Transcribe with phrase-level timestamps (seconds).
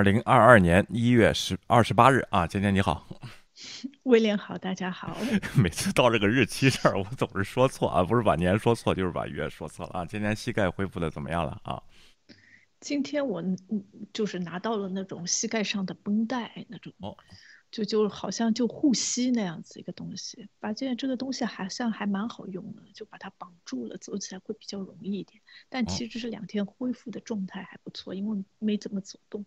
[0.00, 3.06] 二零二二年一月十二十八日啊，今天你好，
[4.04, 5.14] 威廉好，大家好。
[5.62, 10.06] 每次到这个日期这儿，我总是说错啊，不是把年说错，就是把月说错了啊。
[10.06, 11.82] 今天膝盖恢复的怎么样了啊？
[12.80, 13.44] 今天我
[14.10, 17.14] 就是拿到了那种膝盖上的绷带，那种哦。
[17.70, 25.40] 就就好像就护膝那样子一个东西，发现这个东西好像还蛮好用的，就把它绑住了，走起来会比较容易一点。
[25.68, 29.44] 但其实这两天恢复的状态还不错，因为没怎么走动，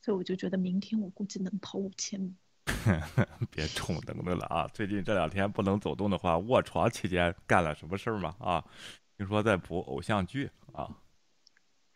[0.00, 2.34] 所以我就觉得明天我估计能跑五千米。
[3.50, 4.68] 别冲能的了啊！
[4.68, 8.34] 最近这两天不能走动的话，卧床期间干了什么事儿吗？
[8.38, 8.64] 啊，
[9.16, 10.88] 听说在补偶像剧啊。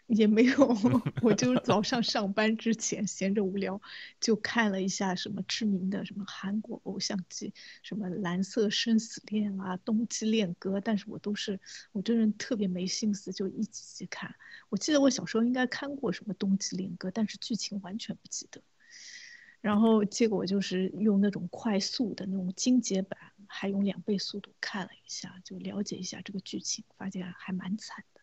[0.08, 0.76] 也没有，
[1.22, 3.80] 我就是早上上班之前闲着无聊，
[4.20, 11.60] 就看了一下什么知名的什么韩国偶像剧，什么《蓝色生死恋》啊，《冬季恋歌》，但是我都是
[11.92, 14.34] 我这人特别没心思，就一集集看。
[14.70, 18.62] 我记得我小时候应该看过什么《冬季恋歌》，但是剧情完全不记得。
[19.60, 28.17] 然后结果就是用那种快速的那种精简版，还用两倍速度看了一下，就了解一下这个剧情，发现还蛮惨的。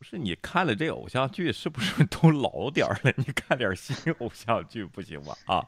[0.00, 3.12] 不是你看了这偶像剧，是不是都老点儿了？
[3.18, 5.36] 你看点新偶像剧不行吗？
[5.44, 5.62] 啊，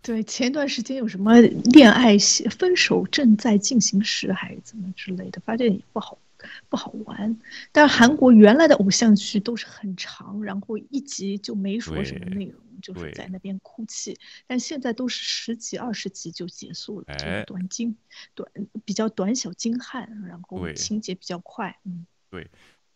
[0.00, 2.16] 对，前段时间有什么恋爱
[2.56, 6.16] 分手正在进行时，还是怎么之类的，发现也不好，
[6.68, 7.36] 不好玩。
[7.72, 14.16] 但韩国原来的偶像剧都是很长，然后一集就没说什么内容，就是在那边哭泣。
[14.46, 17.96] 但现在都是十集、二十集就结束了，就短精
[18.36, 18.48] 短
[18.84, 21.76] 比较短小精悍，然后情节比较快。
[21.82, 22.48] 嗯，对。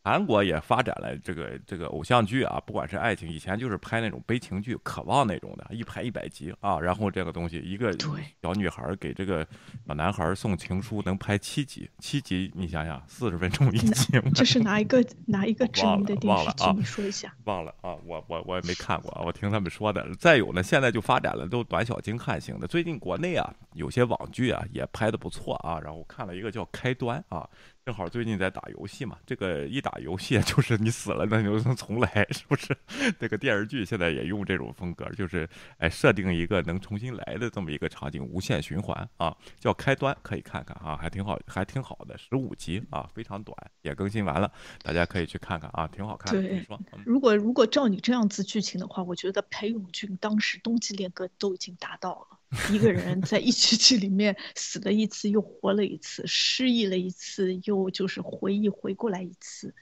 [0.04, 6.80] 韩国也发展了这个这个偶像剧啊，不管是爱情，以前就是拍那种悲情剧、渴望那种的，一拍一百集啊。
[6.80, 7.92] 然后这个东西，一个
[8.40, 9.46] 小女孩给这个
[9.86, 14.18] 小男孩送情书，能拍七集，七集你想想，四十分钟一集。
[14.34, 16.64] 这是哪一个哪一个知名的电视剧？
[16.76, 17.34] 你说一下。
[17.44, 20.06] 忘了啊，我我我也没看过啊，我听他们说的。
[20.14, 22.66] 再有呢，现在就发展了都短小精悍型的。
[22.66, 25.78] 最近国内啊，有些网剧啊也拍的不错啊。
[25.80, 27.48] 然后看了一个叫《开端》啊。
[27.88, 32.76] 正好最近在打游戏嘛，这个一打游戏 就是你死了那就能重来，是不是？
[33.18, 46.30] 这个电视剧现在也用这种风格，就是哎设定一个能重新来的这么一个场景，无限循环啊，叫开端，可以看看啊，还挺好，还挺好的，十五集啊，非常短，也更新完了，大家可以去看看啊，挺好看。
[46.30, 46.66] 对，
[47.06, 52.37] 如果如果照你这样子剧情的话，我觉得裴勇俊当时冬季恋歌都已经达到了。
[52.72, 59.74] 一个人在一起去里面死了一次又活了一次，失忆了一次又就是回忆回过来一次，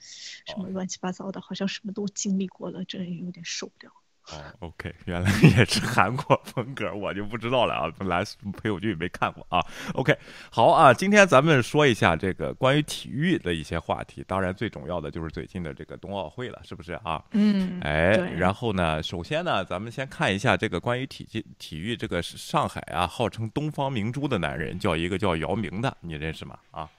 [0.45, 3.91] 什么乱七八糟的，好像什么都经历过了，这有点受不了。
[4.31, 7.91] 哦，OK，原来也是韩国风格，我就不知道了啊。
[7.97, 8.23] 本来
[8.61, 9.65] 陪我剧没看过啊。
[9.93, 10.13] OK，
[10.51, 14.23] 好啊，今天咱们说一下这个关于体育的一些话题。
[14.27, 17.23] 当然，最重要的就是最近的这个冬奥会了，是不是啊？
[17.31, 17.79] 嗯。
[17.81, 26.59] 哎，然后呢，首先呢，咱们先看一下这个关于体育体育这个上海啊，号称东方明珠的男人，叫一个叫姚明的，你认识吗？
[26.71, 26.89] 啊？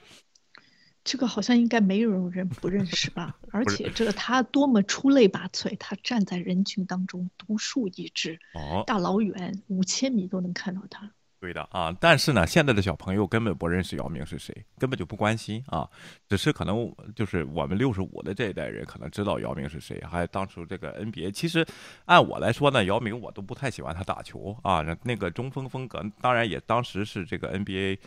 [1.08, 3.34] 这个好像应该没有人不认识吧？
[3.50, 11.10] 而且这个他多么出类拔萃，他站在人群当中独树一帜，哦，大老远五千米都能看到他。
[11.40, 15.88] 对的啊，但是呢，现在的小朋友根本不认识姚明是谁，根本就不关心啊，
[16.28, 21.30] 只是可能就是我们六十五的这一代人可能知道姚明是谁，还有当初这个 NBA。
[21.30, 21.66] 其实
[22.04, 27.98] 按我来说呢，姚明我都不太喜欢他打球啊，那个中锋风格，当然也当时是这个 NBA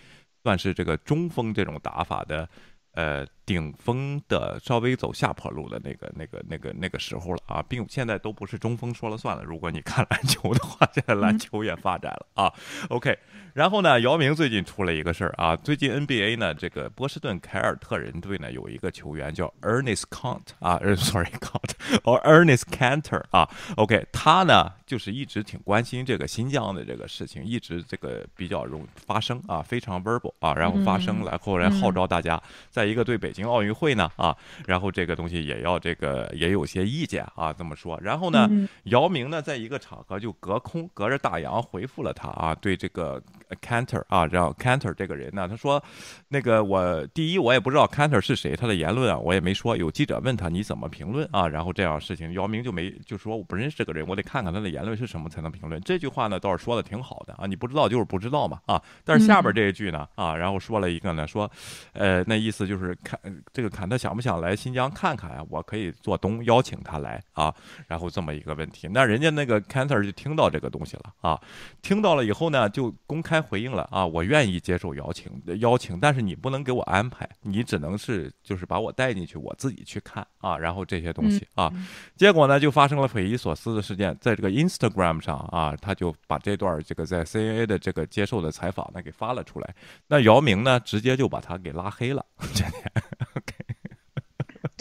[0.44, 2.48] 算是这个中锋这种打法的。
[2.94, 9.44] 呃，顶峰的稍微走下坡路的那个、那个、那个、那个时候了啊，并现在都不是中锋说了算了。
[9.44, 12.54] 如果你看篮球的话，现在 篮球也发展了啊。
[12.88, 13.18] OK，
[13.54, 21.72] 然后呢，姚明最近出了一个事儿啊，最近 NBA 呢，这个波士顿凯尔特人队呢有一个球员叫 Ernest Count 啊，呃，sorry Count，
[22.06, 23.50] 哦，Ernest Cantor 啊。
[23.76, 32.92] OK，他呢就是一直挺关心这个新疆的这个事情，一直这个比较容发声啊，非常 verbal 啊，然后发声然后来号召大家在。
[32.92, 34.36] 一个对北京奥运会呢啊，
[34.66, 38.00] 然后这个东西也要这个也有些意见啊，这么说。
[38.02, 38.50] 然后呢，
[38.84, 43.22] 姚明呢在一个场合就隔空隔着大洋回复了他啊，对这个
[43.62, 45.84] Cantor 啊，然后 Cantor 这个人呢，他说，
[46.30, 49.76] 那个我第一我也不知道 Cantor 是谁，他的言论啊我也没说。
[49.76, 55.80] 有记者问他你怎么评论啊，然后这样事情，姚明就没就说我不认识这个人，我得看看他的言论是什么才能评论。
[55.82, 58.82] 这句话呢倒是说的挺好的啊，你不知道就是不知道嘛啊。
[59.04, 61.52] 但是下边这一句呢啊，然后说了一个呢说，
[61.92, 62.62] 呃，那意思。
[62.72, 63.20] 就是看
[63.54, 65.44] 这个坎特想不想来新疆看看啊？
[65.50, 67.54] 我可以做东邀请他来啊，
[67.88, 68.88] 然后这么一个问题。
[68.92, 71.40] 那人家那个坎特就听到这个东西了啊，
[71.82, 81.72] 听到了以后呢，就公开回应了啊，我愿意接受邀请邀请，但是你不能给我安排，你只能是就是把我带进去，我自己去看啊，然后这些东西啊，
[82.16, 89.76] 结果呢就发生了匪夷所思的事件，在这个 Instagram 上啊，他就把这段这个在 CNA 的这个接受的采访呢给发了出来，
[90.08, 92.26] 那姚明呢直接就把他给拉黑了。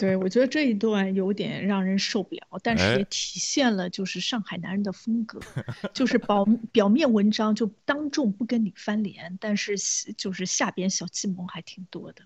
[0.01, 5.39] 对，我觉得这一段有点让人受不了，但是也体现了就是上海男人的风格，
[5.93, 6.43] 就是表
[6.73, 9.77] 表面文章就当众不跟你翻脸，但是
[10.17, 12.23] 就是下边小计谋还挺多的。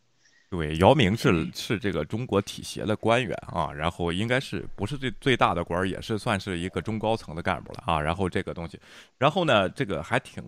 [0.50, 8.00] 对，姚明是是这个中国体协的官员啊，然后应该是不是最最大的官，也是算是一个中高层的干部了啊。
[8.00, 8.80] 然后这个东西，
[9.18, 10.42] 然后呢，这个还挺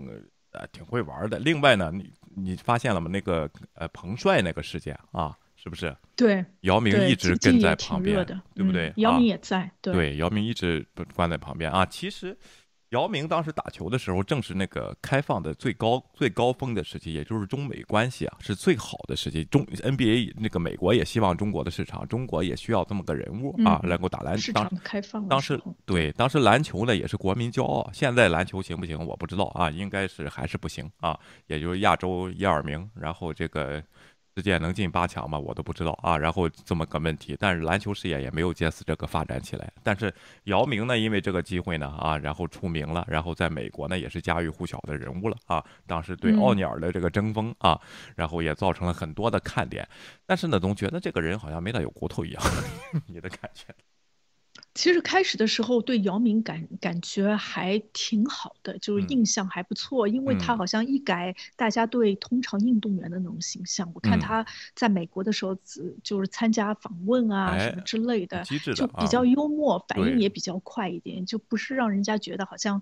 [0.52, 1.40] 呃挺会玩的。
[1.40, 3.10] 另外呢，你你发现了吗？
[3.12, 5.38] 那个呃彭帅那个事件啊。
[5.68, 5.94] 是不是？
[6.16, 8.26] 对，姚明一直跟在旁边，
[8.56, 8.94] 对不对？
[8.96, 11.86] 姚明也在，对，姚明一直关在旁边啊。
[11.86, 12.38] 其实，
[12.92, 19.44] 姚明当时打球的时候，正是那个开放的最高最高峰的时期，也就是中美关系啊是最好的时期。
[19.44, 24.42] 中 NBA 那个美国也希望中国的市场，中国也需要这么个人物啊，能够打篮球。
[24.42, 27.88] 市场开放，当时对，当时篮球呢也是国民骄傲。
[27.94, 28.98] 现在篮球行不行？
[29.06, 33.84] 我不知道啊，应该是还是不行啊，也就是亚洲一二名，然后这个。
[34.38, 35.40] 世界能进八强吗？
[35.40, 36.16] 我都不知道啊。
[36.16, 39.68] 然后这么个问题，但是篮球事业也没有借此这个发展起来。
[39.82, 40.14] 但是
[40.44, 45.66] 姚明呢，因为这个机会呢啊，然后出名了，然后在美国呢也是家喻户晓的人物了啊。
[45.88, 47.82] 当时对奥尼尔的这个争锋啊，
[48.16, 49.90] 然后也造成了很多的看点。
[50.28, 52.44] 但是呢，总觉得这个人好像没大有骨头一样，
[53.10, 53.74] 你的感觉？
[54.78, 63.92] 其实开始的时候对姚明感感觉还挺好的，就是印象还不错，因为他好像一改大家对通常运动员的那种形象。
[63.96, 64.46] 我看他
[64.76, 65.58] 在美国的时候，
[66.04, 68.44] 就是参加访问啊什么之类的，
[68.76, 72.80] 就比较幽默，反应也比较快一点，就不是让人家觉得好像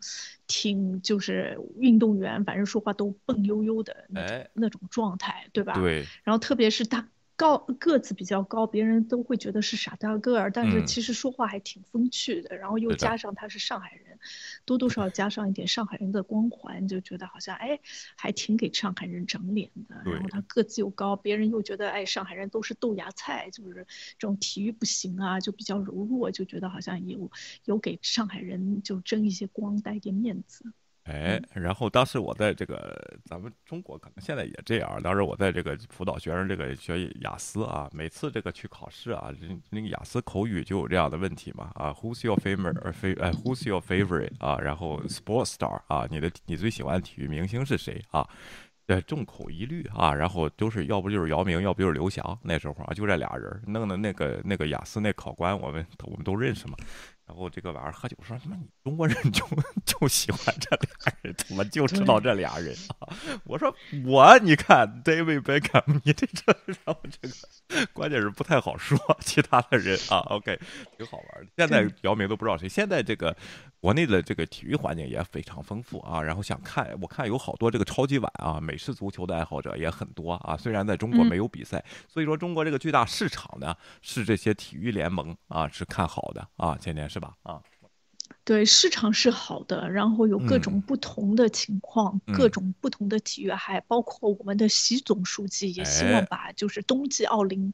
[0.47, 5.73] 挺就是运动员，反正说话都笨悠悠的那种那种状态，对吧？
[5.79, 6.05] 对。
[6.25, 7.07] 然后特别是他。
[7.37, 12.55] 高个子比较高，别人都会觉得是傻大个儿，但是其实说话还挺风趣的。
[12.55, 14.17] 然后又加上他是上海人，
[14.63, 17.79] 多多少少加上一点上海人的光环，就觉得好像哎，
[18.15, 19.95] 还挺给上海人长脸的。
[20.09, 23.85] 然后他个子又高，别人又觉得哎，上海人都是豆芽菜，就是
[24.17, 27.29] 这种体育不行啊，就比较柔弱，就觉得好像有
[27.65, 30.63] 有给上海人就争一些光，带点面子。
[31.05, 34.99] 哎，然后当时我在这个咱们中国可能现在也这样。
[35.03, 39.31] 当时我在这个辅导学生这个学雅思啊，每次这个去考试啊，
[39.69, 42.79] 那个雅思口语就有这样的问题嘛啊，Who's your favorite？
[42.81, 44.31] 呃，非哎，Who's your favorite？
[44.39, 48.27] 啊，然后 Sports star 啊，你的你最喜欢体育明星是谁啊？
[48.87, 52.37] 对，众口一律啊，然后都是要不就是姚明，要不就是刘翔。
[52.43, 56.75] 那时候啊，就这俩人弄的那个那个雅思那考官，我们我们都认识嘛。
[57.27, 58.55] 然后这个晚上喝酒说他妈？
[58.55, 59.43] 你中国人就
[59.83, 63.09] 就喜欢这俩人，怎么就知道这俩人啊？
[63.45, 63.75] 我说
[64.05, 70.19] 我你看 David Beckham，你这这然后这个关键是不太好说 其他的人啊。
[70.27, 70.59] OK，
[70.97, 71.51] 挺好玩的。
[71.57, 72.69] 现在姚明都不知道谁。
[72.69, 73.35] 现在这个
[73.85, 76.19] 国内的这个体育环境也非常丰富啊。
[76.19, 80.57] 然后想看，我看有好多这个超级碗啊，美式足球的爱好者也很多啊。
[80.57, 86.75] 虽然在中国没有比赛，所以说中国这个巨大市场呢，是这些体育联盟啊是看好的啊。
[86.77, 87.05] 前年。
[87.07, 87.35] 是吧？
[87.43, 87.61] 啊。
[88.45, 97.73] 对市场是好的，然后有各种不同的情况，各种不同的体育，还包括我们的习总书记也希望把就是冬季奥林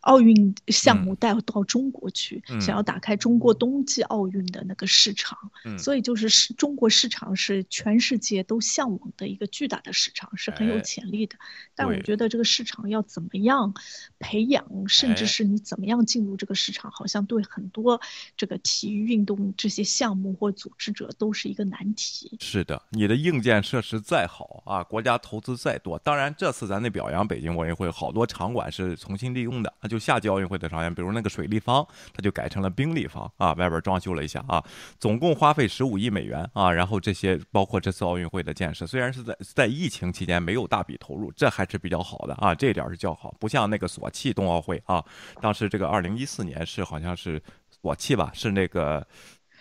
[0.00, 5.38] 奥运项目带到中国去，想要打开中国冬季奥运的那个市场。
[5.78, 11.36] 所以就是是中国市场是全世界都向往的一个巨大的市场，是很有潜力的。
[11.76, 13.72] 但我觉得这个市场要怎么样
[14.18, 18.00] 培养，甚至是你怎么样进入这个市场，好像对很多
[18.36, 20.07] 这个体育运动这些项。
[20.08, 22.34] 项目或组织者都是一个难题。
[22.40, 29.70] 是的，你的硬件设施再好啊，国家投资再多，当然这次咱得表扬北京奥运会，好多场馆是重新利用的。
[29.82, 34.64] 那就夏季奥运会的场馆，比如那个水立方，它就改成了冰立方啊，外边装修了一下啊，
[34.98, 36.72] 总共花费十五亿美元啊。
[36.72, 45.04] 然后这些包括这次奥运会的建设，虽然是在在疫情期间没有大笔投入，这还是比较好的啊，这一点是较好，不像那个索契冬奥会啊，
[45.42, 47.42] 当时这个二零一四年是好像是
[47.82, 49.06] 索契吧，是那个。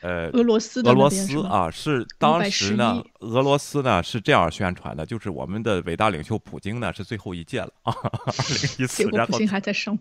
[0.01, 9.97] 呃，俄罗斯俄罗斯啊，是当时呢，俄罗斯呢是这样宣传的，就是我们的伟大领袖普京呢是最后一届了啊，二零一四，然后普京还在生。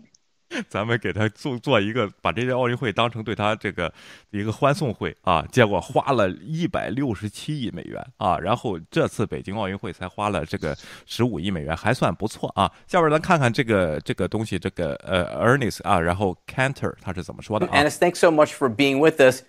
[0.69, 3.93] 咱们给他做做一个，把这届奥运会当成对他这个
[4.31, 10.73] 一个欢送会啊，结果花了一百六十七亿美元啊，然后这次北京奥运会才花了这个
[11.05, 12.71] 十五亿美元，还算不错啊。
[12.87, 19.43] 下边咱看看这个这个东西，这个呃 Ernest 啊，然后 Cantor 他是怎么说的啊 Anis, thanks so much for being with us.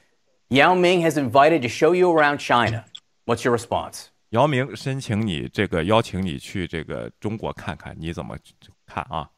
[0.50, 2.86] Yao Ming has invited to show you around China.
[3.26, 4.08] What's your response?
[4.30, 8.36] 姚明申请你这个邀请你去这个中国看看，你怎么
[8.86, 9.30] 看啊？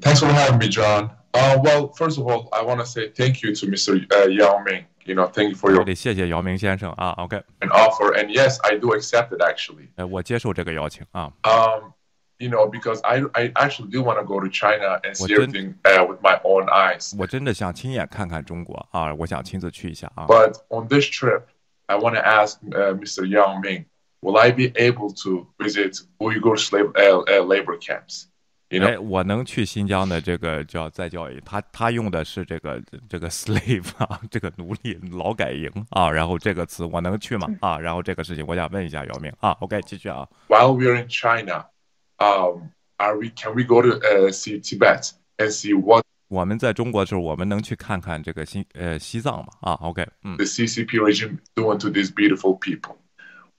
[0.00, 1.10] Thanks for having me, John.
[1.32, 4.06] Uh, well, first of all, I want to say thank you to Mr.
[4.10, 4.84] Uh, Yao Ming.
[5.04, 7.10] You know, thank you for 我 your 得谢谢姚明先生啊。
[7.18, 8.14] OK， offer.
[8.14, 9.88] And yes, I do accept it actually.
[9.96, 11.32] 呃，我接受这个邀请啊。
[11.42, 11.92] Um,
[12.38, 15.42] you know, because I, I actually do want to go to China and see Well,
[15.42, 17.14] everything uh, with my own eyes.
[17.18, 20.26] 我真的想亲眼看看中国啊，我想亲自去一下啊。
[20.26, 21.42] But on this trip,
[21.86, 23.26] I want to ask uh, Mr.
[23.26, 23.86] Yao Ming,
[24.20, 28.26] will I be able to visit Uyghur slave uh, uh, labor camps?
[28.70, 37.48] You 哎， know, 我能去新疆的这个叫再教育，他他用的是这个这个 slave 啊，这个奴隶劳改营啊，然后这个词我能去吗？
[37.62, 40.28] 啊，然后这个事情我想问一下姚明啊，OK，继续啊。
[40.48, 41.64] while we're in China,
[42.18, 49.46] um, are we can we go to uh, see Tibet and see what 我们在中国的时候，我们能去看看这个新呃西藏吗？
[49.60, 52.96] 啊，OK，嗯， the CCP regime doing to these beautiful people?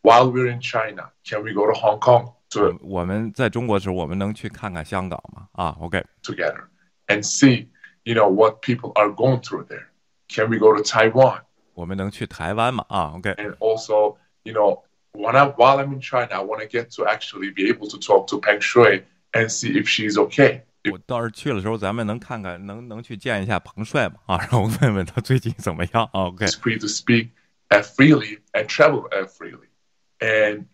[0.01, 5.47] While we're in China, can we go to Hong Kong 我 to, 我们在中国的时候，我们能去看看香港吗？
[5.53, 6.61] 啊，OK， together
[7.07, 7.67] and see,
[8.03, 9.87] you know, what people are going through there?
[10.27, 11.41] Can we go to Taiwan
[11.73, 12.85] 我们能去台湾吗？
[12.89, 17.05] 啊，OK， and also, you know, when I while I'm in China, I want to get to
[17.05, 20.61] actually be able to talk to Peng Shui and see if she's okay.
[20.89, 24.15] 我倒是去的时候，咱们能看看，能能去见一下彭帅吗？
[24.27, 26.27] 啊，然后问问他最近怎么样啊？
[26.27, 27.29] OK， It's free to speak
[27.69, 29.67] uh, freely and travel uh, freely.
[30.19, 30.67] And,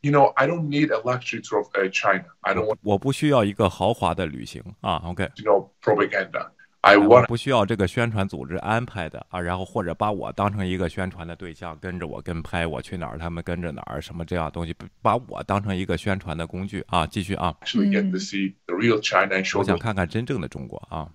[0.00, 2.26] you know, I don't need a luxury tour of uh, China.
[2.42, 6.50] I don't want, 我不需要一个豪华的旅行啊，OK， you know, propaganda.
[6.83, 17.07] I 我 want 不需要这个宣传组织安排的啊，然后或者把我当成一个宣传的对象，跟着我跟拍，我去哪儿他们跟着哪儿，什么这样东西，把我当成一个宣传的工具啊。
[17.07, 21.09] 继续啊，actually get to see the real China and show 我想看看真正的中国啊。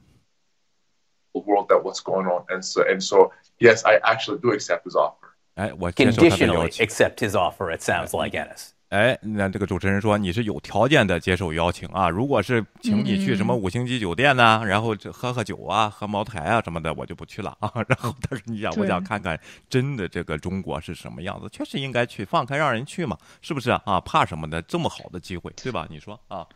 [1.34, 2.44] world that what's going on.
[2.48, 5.28] And so, and so, yes, I actually do accept his offer.
[5.54, 6.86] 哎，我接受他的邀 Conditionally。
[6.86, 8.70] accept his offer, it sounds like, Ennis.
[8.88, 17.70] 哎，那这个主持人说你是有条件的接受邀请啊，如果是请你去什么五星级酒店呐、然后这喝喝酒啊、喝茅台啊什么的，我就不去了啊。
[17.86, 23.82] 然后他说你想，我想看看真的这个中国是什么样子，确实应该去，放开让人去嘛，是不是啊？
[23.84, 24.62] 啊怕什么的？
[24.62, 25.86] 这么好的机会，对吧？
[25.90, 26.46] 你说啊？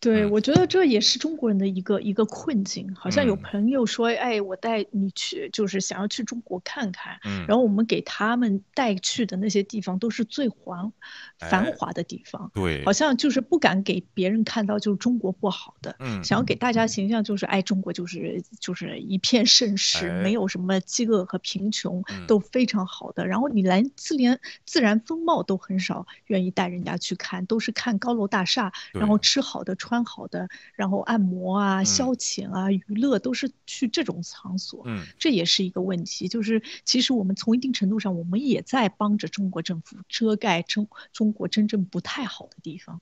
[0.00, 0.30] 对，嗯。
[0.30, 2.92] 我觉得这也是中国人的一个一个困境。
[2.94, 3.42] 好像有嗯。
[3.42, 7.18] 朋友说，哎，我带你去，就是想要去中国看看。
[7.24, 7.44] 嗯。
[7.46, 10.92] 然后我们给他们带去的那些地方都是最繁
[11.38, 11.74] 繁哎。
[11.76, 12.84] 华的地方，对。
[12.84, 20.22] 好，像就是不敢给别人看到就是中国不好的，嗯想要给大家形象就是，哎，中国就是就是一片盛世，哎。
[20.22, 23.26] 没有什么饥饿和贫穷嗯，都非常好的。
[23.26, 34.82] 然后你连自连自然风貌都很少愿意带人家去看，都是看高楼大厦，然后吃好的、穿好的，然后按摩啊、嗯消遣啊、娱乐都是去这种场所。
[34.86, 43.00] 嗯，这也是一个问题，就是其实我们从一定程度上，我们也在帮着中国政府遮盖中中国真正不太好的地方。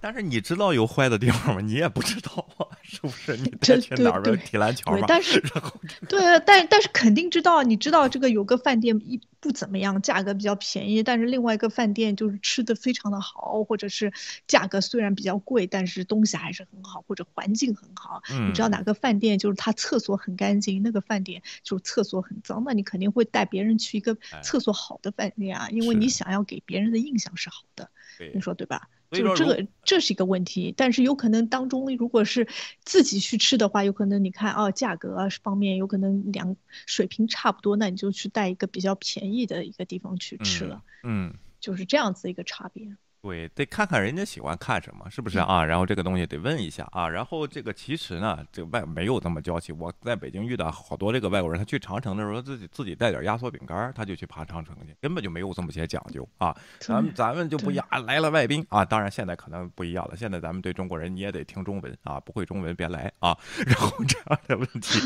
[0.00, 1.60] 但是你知道有坏的地方吗？
[1.60, 3.36] 你也不知道啊，是不是？
[3.38, 5.72] 你这再去哪儿对对踢篮球对嘛？，但是然后
[6.08, 14.12] 对啊，但但是肯定知道，你知道这个有个饭店一不怎么样，价格比较便宜，但是另外一个饭店就是吃的非常的好，或者是
[14.46, 18.22] 价格虽然比较贵，但是东西还是很好，或者环境很好。
[18.46, 27.88] 你知道嗯哪个饭店就是它厕所很干净，那个饭店就是厕所很脏，那你肯定会带别人去一个哎厕所好的饭店啊，因为你想要给别人的印象是好的，
[28.34, 28.88] 你说对吧？
[29.10, 32.46] 就这个这是一个问题，但是有可能当中如果是
[32.84, 41.34] 自己去吃的话，有可能你看哦价格啊方面有可能两水平差不多，那你就去带一个比较便宜的一个地方去吃了，嗯。
[41.60, 42.86] 就是这样子一个差别。
[43.20, 45.64] 对，得看看人家喜欢看什么，是不是嗯啊？
[45.64, 47.08] 然后这个东西得问一下啊。
[47.08, 49.72] 然后这个其实呢，这个外没有这么娇气。
[49.72, 56.56] 我在北京遇到好多这个外国人，他去长城的时候，自己自己带点压缩饼干，他就去爬长城去，根本就没有这么些讲究啊。
[56.78, 58.84] 咱们咱们就不对一样，啊来了外宾啊。
[58.84, 63.36] 当然现在可能不一样了，现在咱们对中国人你也得听中文啊，不会中文别来啊。
[63.66, 65.00] 然后这样的问题，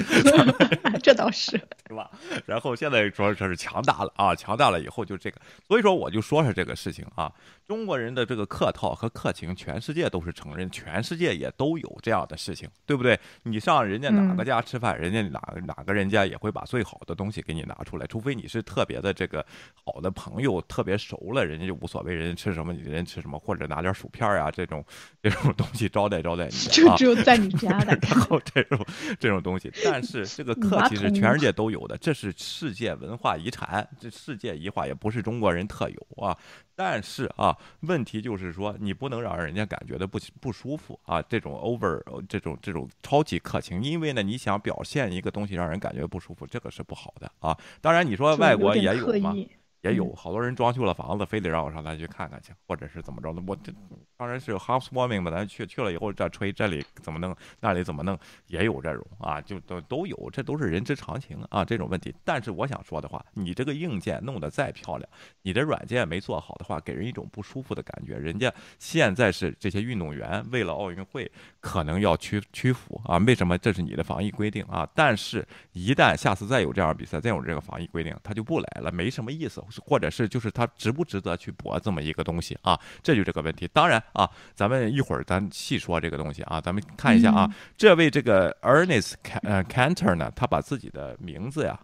[1.02, 1.52] 这倒是，
[1.88, 2.10] 是吧？
[2.44, 7.32] 然后现在说这是强大了啊，强大了以后就这个，所以说我就说说这个事情啊，
[7.66, 8.01] 中国人。
[8.02, 13.18] 人的这个客套和客情，全世界都是承认，全世界也都有这样的事情，对不对？
[13.44, 24.84] 你上人家哪个家吃饭，人家哪哪个人家也会把最好的东西给你拿出来，除非你是特别的这个好的朋友，特别熟了，人家就无所谓，人家吃什么你人吃什么，或者拿点薯片啊这种
[25.22, 27.98] 这种东西招待招待你， 就只有在你家的。
[28.02, 28.86] 然后这种
[29.20, 36.36] 这种东西，但是 这个客气是全世界都有的，这是世界文化遗产，这世界遗化也不是中国人特有啊。
[36.74, 41.20] 但是啊，问题就是说，你不能让人家感觉的不不舒服啊。
[41.22, 47.56] 这种 over 这种这种超级客情，因为呢，你想表现一个东西让人感觉不舒服，这个是不好的啊。
[47.80, 49.34] 当然，你说外国也有吗？
[49.82, 53.42] 也有好多人装修了房子，非得让我上那去看看去，或者是怎么着的。
[53.46, 53.72] 我这
[54.16, 62.14] 当然是 housewarming 吧，咱去去了以后再吹这里怎么弄，那里怎么弄，也有这种啊，就都都有，这都是人之常情啊，这种问题。
[62.24, 65.08] 但是我想说的话，你这个硬件弄得再漂亮，
[65.42, 68.16] 你的软件没做好的话，给人一种不舒服的感觉。
[68.16, 71.28] 人家现在是这些运动员为了奥运会
[71.62, 73.56] 可能要屈屈服啊，为什么？
[73.56, 74.86] 这是你的防疫规定啊。
[74.96, 79.64] 但是，一旦下次再有这样比赛，再有这个防疫规定，他就不来了，没什么意思。
[79.80, 82.78] 或者是就是他值不值得去搏这么一个东西啊？
[83.00, 83.68] 这就这个问题。
[83.72, 86.60] 当然啊，咱们一会儿咱细说这个东西啊。
[86.60, 91.78] 咱们看一下啊，这位这个 Ernest 呃 Cantor 呢，他把自己的名字呀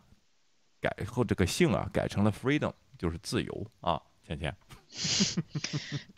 [0.80, 4.02] 改后这个姓啊改成了 Freedom，就是自由啊。
[4.26, 4.52] 芊芊，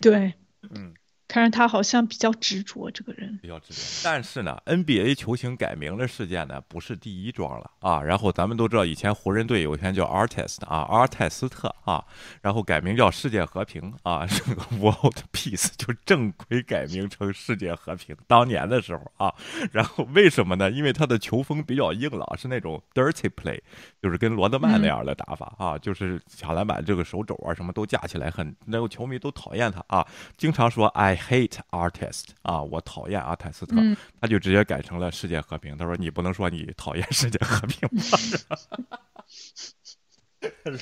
[0.01, 0.33] 对，
[0.71, 0.95] 嗯。
[1.31, 3.81] 看着他好像比较执着，这个人比较执着。
[4.03, 8.03] 但是呢，NBA 球星改名的事件呢，不是第一桩了啊。
[8.03, 12.05] 然后咱们都知道，以前湖人队有一天叫 Artist 啊，阿尔泰斯特啊，
[12.43, 18.17] 然后改名叫世界和平啊， 这个 World Peace，就正规改名成世界和平。
[18.27, 19.33] 当年的时候啊，
[19.71, 20.69] 然后为什么呢？
[20.69, 23.61] 因为他的球风比较硬朗，是那种 Dirty Play，
[24.03, 30.05] 就是跟罗德曼那样的打法啊，就是抢篮板这个手肘啊什么都架起来，很那个球迷都讨厌他啊，
[30.37, 31.20] 经常说哎。
[31.29, 33.77] Hate artist 啊，我讨厌阿泰斯特，
[34.21, 35.77] 他就直接改成了世界和平。
[35.77, 38.19] 他说：“你不能说你讨厌世界和平吧？”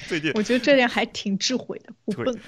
[0.06, 2.38] 最近我觉得这点还挺智慧的，不笨。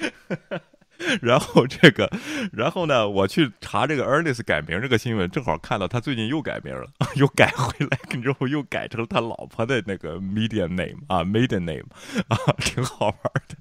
[1.23, 2.11] 然后这个，
[2.53, 11.87] 然后呢，我去查这个 Ernest 改名这个新闻，正好看到他最近又改名了， 又改回来，之后又改成他老婆的那个 Medium name 啊，Maiden name
[12.29, 13.17] 啊，挺好玩
[13.49, 13.57] 的。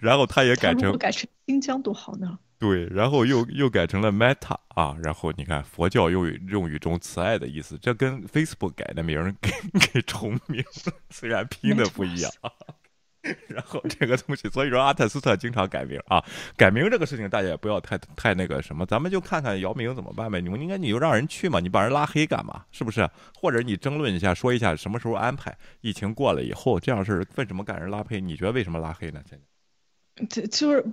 [0.00, 2.38] 然后他也改成改成新疆多好呢。
[2.58, 9.50] 对，然后又又改成了 Meta 啊，然后你看佛教用语用语中慈爱的意思，这跟 Facebook 改的名给
[9.92, 10.64] 给重名，
[11.10, 12.30] 虽然拼的不一样。
[13.48, 16.22] 然后这个东西，所以说阿特斯特经常改名啊，
[16.58, 20.42] 改名这个事情大家也不要太太那个什么，咱们就看看姚明怎么办呗。
[20.42, 22.66] 你们应该你就让人去嘛，你把人拉黑干嘛？
[22.70, 23.08] 是不是？
[23.34, 25.56] 或者你争论一下，说一下什么时候安排？
[25.80, 28.20] 疫情过了以后，这样事为什么赶人拉黑？
[28.20, 29.22] 你觉得为什么拉黑呢？
[29.26, 29.53] 现在？
[30.28, 30.84] 这就是，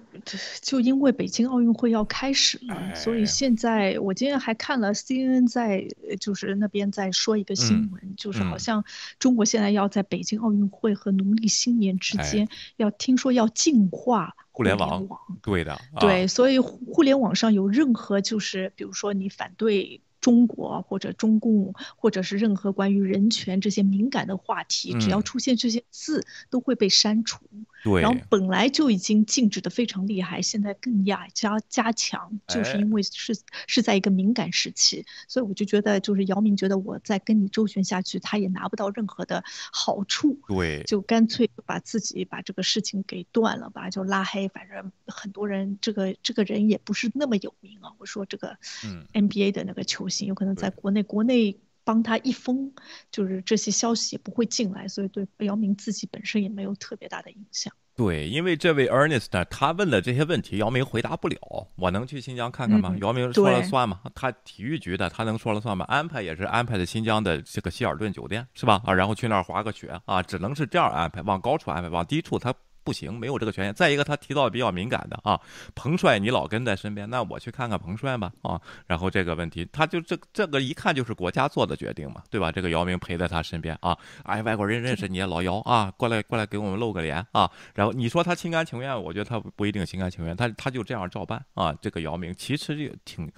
[0.61, 5.87] 就因为北京奥运会要开始了，所以现在我今天还看了 CNN 在
[6.19, 8.83] 就是那边在说一个新闻，就是好像
[9.19, 15.07] 中国现在要在北京奥运会和农历新年之间要听说要净化互联网，
[15.41, 20.01] 对的，对，所以互联网上有任何就是比如说你反对。
[20.21, 27.39] 中国或者中共，或者是任何关于人权这些敏感的话题，只要出现这些字，都会被删除。
[27.83, 33.33] 对，然后本来就已经禁止的非常厉害，现在更加加加强，就是因为是
[33.67, 40.39] 是在一个敏感时期，所以我就觉得，就是姚明觉得我再跟你周旋下去，他也拿不到任何的好处。
[40.47, 44.47] 对，就干脆把自己把这个事情给断了吧，就拉黑。
[44.49, 47.91] 反正很多人，这个这个人也不是那么有名啊。
[47.97, 50.27] 我说这个，嗯，NBA 的那个球星。
[50.27, 52.71] 有可能在国内，国内帮他一封，
[53.11, 57.73] 就是这些消息也不会进来，所以对姚明自己本身也没有特别大的影响。
[57.93, 61.37] 对，因为这位 Ernest 呢，他问的这些问题，姚明回答不了。
[61.75, 62.95] 我能去新疆看看吗？
[63.01, 63.99] 姚明说了算吗？
[64.15, 65.85] 他体育局的，他能说了算吗？
[65.89, 68.81] 安排也是安排的新疆的这个希尔顿酒店，是吧？
[68.85, 72.53] 啊，然后去那儿滑个雪啊，只能是这样安排，往高处安排，往低处他。
[72.83, 73.73] 不行，没有这个权限。
[73.73, 75.39] 再一个，他提到比较敏感的啊，
[75.75, 78.59] 彭帅，你老跟在身边，那我去看看彭帅吧啊。
[78.87, 82.51] 然后这个问题，他就这这个一看就是国家做的决定嘛，对吧？
[82.51, 87.49] 这个姚明陪在他身边啊，哎，外国人认识你，老姚啊，过来过来给我们露个脸啊。
[87.75, 91.73] 然后你说他心甘情愿，我觉得他不一定心甘情愿，他他就这样照办啊。
[91.81, 93.31] 这个姚明其实也挺。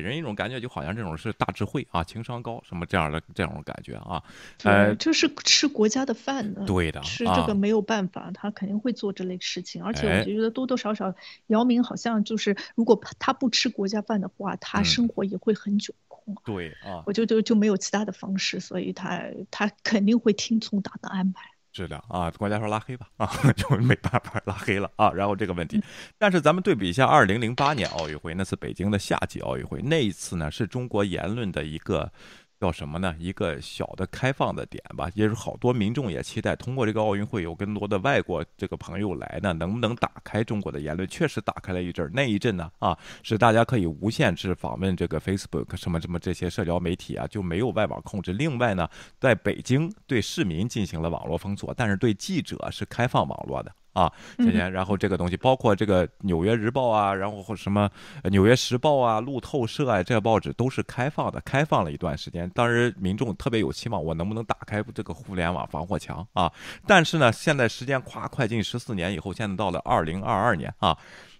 [0.00, 4.22] 给人一种感觉，就好像这种是大智慧啊，情商高什么这样的这种感觉啊。
[4.62, 9.82] 呃，就是吃国家的饭的，对的，吃这个没有办法，他肯定会做这类事情。
[9.82, 11.12] 而且我觉得多多少少，
[11.48, 16.34] 姚明好像就是，如果他不吃国家饭的话，他生活也会很窘迫。
[16.44, 21.50] 对啊，我就就就没有其他的方式，所以他他肯定会听从党的安排。
[21.72, 23.26] 质量啊，国家说拉黑吧啊，
[23.56, 25.10] 就没办法拉黑了啊。
[25.12, 25.82] 然后这个问题，
[26.18, 32.12] 但是咱们对比一下二零零八年奥运会，那次北京的夏季奥运会，那一次呢是中国言论的一个。
[32.60, 33.14] 叫什么呢？
[33.18, 41.08] 一个小的开放的点吧，也是好多民众也期待通过这个奥运会有更多的外国这个朋友来呢，能不能打开中国的言论？
[41.08, 48.32] 确实打开了一阵儿那一阵呢啊，是大家可以无限制访问这个 Facebook 什么什么这些社交媒体啊，就没有外网控制。
[48.32, 48.88] 另外呢，
[49.20, 53.72] 在北京对市民进行了网络封锁，但是对记者是开放网络的。
[53.98, 57.90] 啊，先前，然后这个东西包括这个《纽约日报》啊，然后或什么
[58.30, 62.48] 《纽约时报》啊、路透社啊，这些报纸都是开放的，开放了一段时间。
[62.50, 66.52] 当时民众特别有期望，我能不能打开这个互联网防火墙啊？
[66.86, 70.96] 但是呢，现在时间跨快进十四年以后，现在到了二零二二年啊，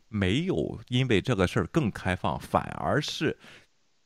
[0.08, 3.38] 没有因为这个事儿更开放，反而是。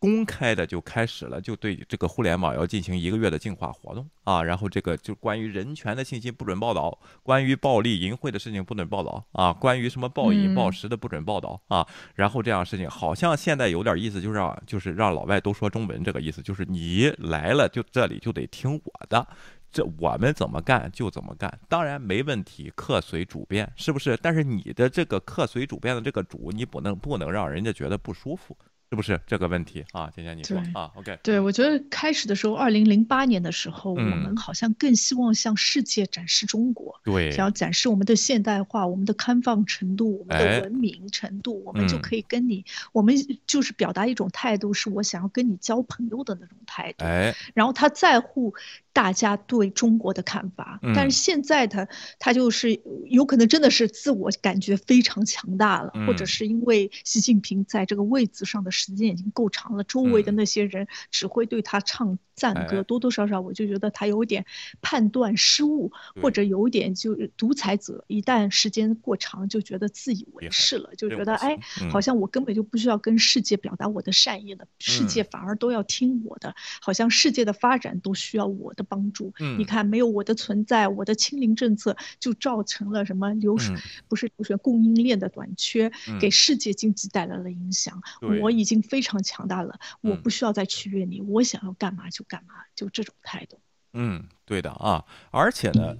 [0.03, 11.87] 公开的就开始了，就对这个互联网要进行一个月的净化活动啊，然后这个就关于人权的信息不准报道，关于暴力淫秽的事情不准报道啊，关于什么暴饮暴食的不准报道啊，
[12.17, 19.25] 然后这样事情好像现在有点意思，就让就是让老外都说中文这个意思，就是你来了就这里就得听我的，
[19.71, 24.19] 这我们怎么干就怎么干，当然没问题，客随主便是不是？
[24.21, 28.59] 但是你的这个客随主便的这个主，你不能不能让人家觉得不舒服。
[28.93, 30.13] 是不是这个问题啊？
[30.15, 47.07] 今天你说啊，OK，对我觉得开始的时候，二零零八年的时候，我们好像更希望向世界展示中国，对，想要展示我们的现代化、我们的开放程度、我们的文明程度，我们就可以跟你，我们就是表达一种态度，是我想要跟你交朋友的那种态度。
[47.07, 48.55] 哎，然后他在乎。
[48.95, 64.45] 大家对中国的看法，但是现在他他就是有可能真的是自我感觉非常强大了，或者是因为习近平在这个位子上的时间已经够长了，周围的那些人只会对他唱赞歌，多多少少我就觉得他有点
[64.81, 65.91] 判断失误，
[66.21, 71.59] 或者有点就是独裁者，一旦时间过长就觉得自以为是了，就觉得哎，
[71.91, 78.83] 好像我根本就不需要跟世界表达我的善意了，世界反而都要听我的，好像世界的发展都需要我的。
[78.93, 83.75] 帮助，你看，没有我的存在，我的清零政策就造成了什么流水，
[84.07, 85.91] 不是流水供应链的短缺，
[86.21, 88.03] 给世界经济带来了影响。
[88.43, 93.61] 我已经非常强大了，我不需要再取悦你，我想要干嘛就干嘛，就这种态度。
[93.93, 95.97] 嗯，对的啊，而且呢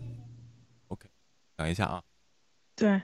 [0.89, 1.09] ，OK，
[1.57, 2.03] 等一下啊，
[2.75, 3.03] 对。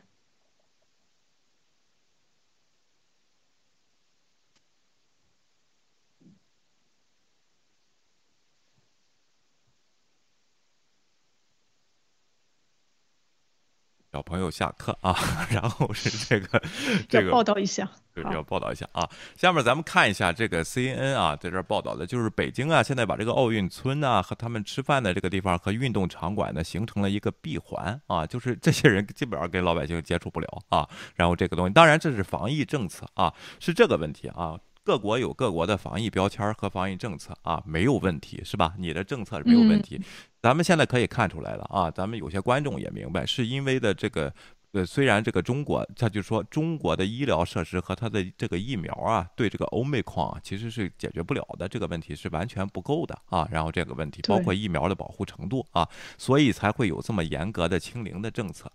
[14.18, 15.16] 小朋友下课啊，
[15.48, 16.60] 然后是这个
[17.08, 17.88] 这个报道一下，
[18.32, 19.08] 要报道一下啊。
[19.36, 30.88] 下面咱们看一下这个 CNN 啊，在这儿报道的就是北京啊，现在把这个奥运村啊和他们吃饭的这个地方和运动场馆呢形成了一个闭环啊，就是这些人基本上跟老百姓接触不了啊。
[31.14, 34.58] 然后这个东西，当然这是防疫政策啊，是这个问题啊。
[34.88, 38.72] 各国有各国的防疫标签和防疫政策啊，没有问题是吧？
[38.78, 40.00] 你的政策是没有问题。
[40.40, 44.32] 咱们现在可以看出来了啊，咱们有些观众也明白，是因为的这个
[44.72, 53.46] 呃，虽然这个中国，他就说中国的医疗设施和它的这个疫苗啊，对这个欧美矿啊，其实是解决不了的，这个问题是完全不够的啊。
[53.52, 58.72] 然后这个问题包括疫苗的保护程度啊，所以才会有这么严格的清零的政策。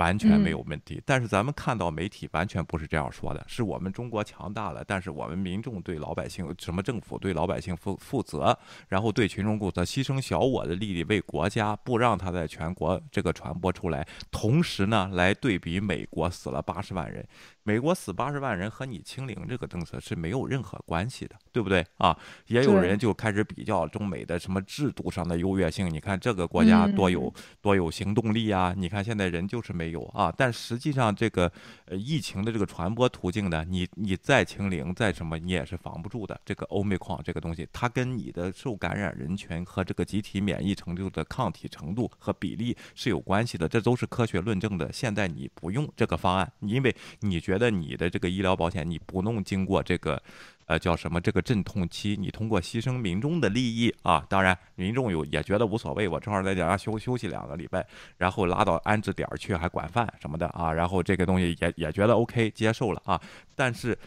[0.00, 8.58] 完全没有问题，但是咱们看到媒体完全不是这样说的，是我们中国强大了，但是我们民众对老百姓，什么政府对老百姓负负责，
[8.88, 17.22] 然后对群众负责，牺牲小我的利益为国家，不让他在全国这个传播出来，同时呢，来对比美国死了八十万人。
[17.62, 22.16] 美国死八十万人和你清零这个政策是没有任何关系的，对不对啊？
[22.46, 28.74] 也有人就开始比较中美的什么制度上的优越性，你看这个国家多有多有行动力啊！
[28.76, 30.32] 你看现在人就是没有啊。
[30.36, 31.50] 但实际上这个
[31.84, 36.40] 呃疫情的这个传播途径呢，你你再清零再什么，你也是防不住的。
[36.44, 44.90] 这个欧美矿这个东西，它跟你的受感染人群和这个集体免疫程度的抗体程度和比例是有关系的，这都是科学论证的。
[44.92, 50.22] 现在你不用这个方案，因为你觉得你的这个医疗保险你不弄经过这个，
[50.66, 57.86] 呃，叫什么这个阵痛期，你通过牺牲民众的利益啊，当然民众有也觉得无所谓，我正好在家休休息两个礼拜，
[58.18, 63.20] 然后拉到安置点去还管饭什么的啊，然后这个东西也也觉得 OK 接受了啊，
[63.54, 63.98] 但是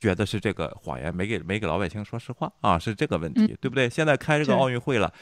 [0.00, 3.90] 觉得是这个谎言，没给没给老百姓说实话啊，是这个问题，对不对？
[3.90, 5.12] 现在开这个奥运会了，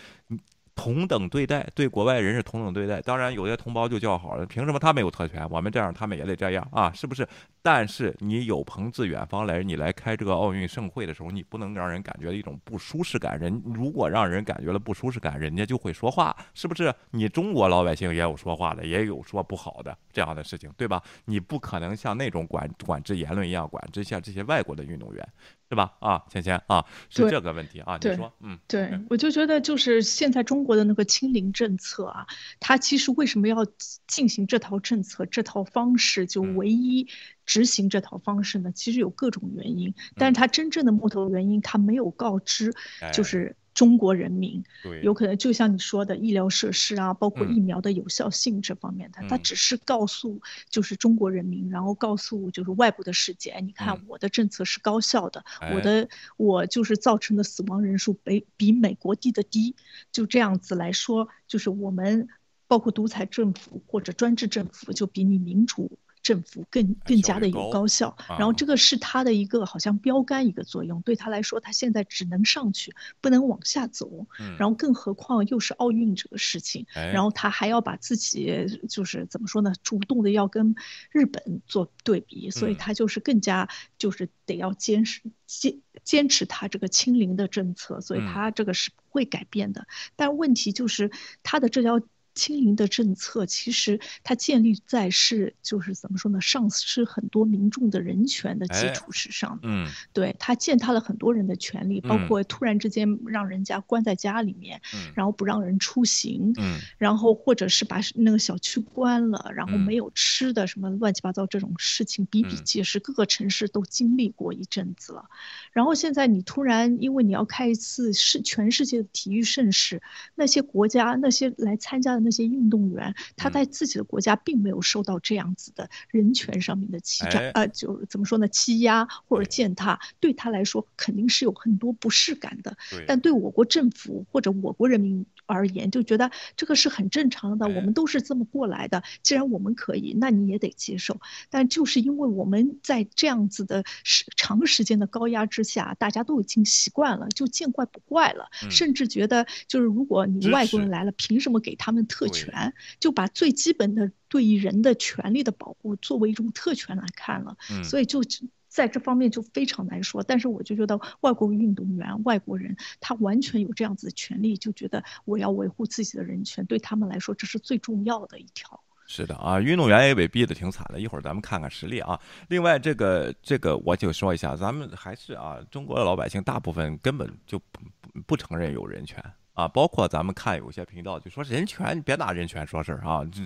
[0.76, 3.00] 同等对待，对国外人是同等对待。
[3.00, 6.92] 当然，有些同胞就叫好了，凭什么他没有特权，我们这样他们也得这样啊？
[6.92, 7.26] 是不是？
[7.62, 13.36] 但是你有朋自远方来，你来开这个奥运盛会的时候，你不能让人感觉一种不舒适感。
[13.36, 16.94] 人如果让人感觉了不舒适感，人家就会说话，是不是？
[17.10, 21.02] 你中国老百姓也有说话的，也有说不好的这样的事情，对吧？
[21.24, 25.28] 你不可能像那种管管制言论一样管制像这些外国的运动员。
[25.68, 25.94] 是吧？
[26.00, 27.98] 啊，芊芊啊，是这个问题啊。
[28.00, 32.26] 你说，嗯，对，我就觉得就是现在中国的那个清零政策啊，
[32.61, 33.66] 它其实为什么要
[34.07, 37.09] 进行这套政策、这套方式，就唯一
[37.44, 38.70] 执行这套方式呢？
[38.72, 42.72] 其实有各种原因，但是它真正的木头原因，它没有告知，
[43.12, 43.57] 就是。
[43.76, 44.64] 中国人民
[45.02, 56.08] 有可能就像你说的医疗设施啊，包括疫苗的有效性这方面的，他只是告诉就是中国人民，然后告诉就是外部的世界，你看我的政策是高效的，我的
[56.38, 59.76] 我就是造成的死亡人数比比美国低的低，
[60.10, 62.28] 就这样子来说，就是我们
[62.66, 65.98] 包括独裁政府或者专制政府就比你民主。
[66.26, 74.26] 政府更更加的有高效，然后这个是他的一个好像标杆一个作用，对他来说，他现在只能上去，不能往下走。
[74.58, 80.74] 然后更何况又是奥运这个事情，然后他还要把自己就是怎么说呢，主动的要跟
[81.12, 89.86] 日本做对比，所以他就是更加就是得要坚持坚坚持他这个清零的政策，所以他这个是不会改变的。
[90.16, 91.12] 但问题就是
[91.44, 92.00] 他的这条。
[92.37, 99.59] 清零的政策其实它建立在是就是怎么说呢，丧失很多民众的人权的基础之上。
[99.62, 104.83] 嗯，对它践踏了很多人的权利，包括突然之间让人家关在家里面，
[105.14, 115.25] 然后不让人出行，嗯然后或者是把那个小区关了，然后没有吃的什么乱七八糟这种事情比比皆是，各个城市都经历过一阵子了。
[115.72, 120.03] 然后现在你突然因为你要开一次世全世界的体育盛事，
[120.35, 122.25] 那些国家那些来参加的。
[122.26, 132.76] 那些运动员，他在自己的国家并没有受到这样子的人权上面的欺诈，呃，就怎么说呢，欺压或者践踏，对他来说肯定是有很多不适感的。
[133.06, 139.04] 但对我国政府或者我国人民而言，就觉得这个是很正常的，我们都是这么过来的。
[139.22, 141.20] 既然我们可以，那你也得接受。
[141.48, 152.15] 但就是因为我们在这样子的时长时间的高压之下，大家都已经习惯了，就见怪不怪了，甚至觉得就是如果你外国人来了，凭什么给他们特？
[152.16, 158.22] 特权就把最基本的对于人的权利的保护作为一种特权来看了，所以就
[158.68, 160.22] 在这方面就非常难说。
[160.22, 168.83] 但是我就觉得外国运动员、外国人他完全有这样子的权利，就觉得我要维护自己的人权，对他们来说这是最重要的一条。
[169.07, 170.98] 是的啊，运动员也被逼得挺惨的。
[170.98, 172.18] 一会儿咱们看看实例啊。
[172.48, 177.81] 另外，这个这个我就说一下，咱们还是啊，中国的老百姓大部分根本就不
[178.26, 179.22] 不承认有人权。
[179.56, 183.40] 啊，包括咱们看有些频道就说人权，你别拿人权说事儿啊，这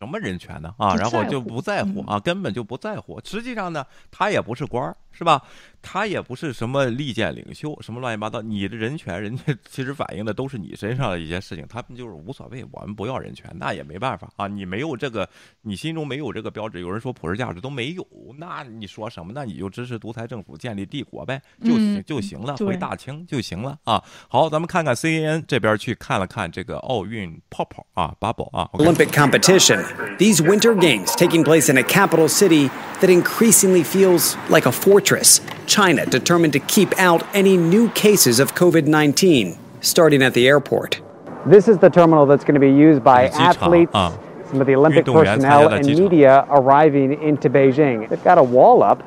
[0.00, 0.96] 什么人权呢啊？
[0.96, 3.20] 然后就不在乎啊，根本就不在乎。
[3.24, 5.40] 实际上呢，他也不是官儿，是吧？
[5.82, 8.40] 他也不是什么利剑领袖，什么乱七八糟。
[8.40, 12.64] 你的人权，人家 其实反映的都是你身上的一些事情，他们就是无所谓。
[12.70, 14.46] 我们不要人权，那也没办法啊。
[14.46, 15.28] 你没有这个，
[15.62, 16.80] 你心中没有这个标志。
[16.80, 18.06] 有人说普世价值都没有，
[18.38, 19.32] 那你说什么？
[19.34, 24.02] 那你就支持独裁政府建立帝国呗，就行就行了，回大清就行了啊。
[24.28, 28.70] 好，咱们看看 C N N 这边去看了看这个奥运泡泡啊，bubble 啊。
[28.74, 29.82] Olympic competition.
[30.18, 35.40] These Winter Games taking place in a capital city that increasingly feels like a fortress.
[35.72, 41.00] China determined to keep out any new cases of COVID 19, starting at the airport.
[41.46, 45.06] This is the terminal that's going to be used by athletes, some of the Olympic
[45.06, 48.06] personnel, and media arriving into Beijing.
[48.06, 49.02] They've got a wall up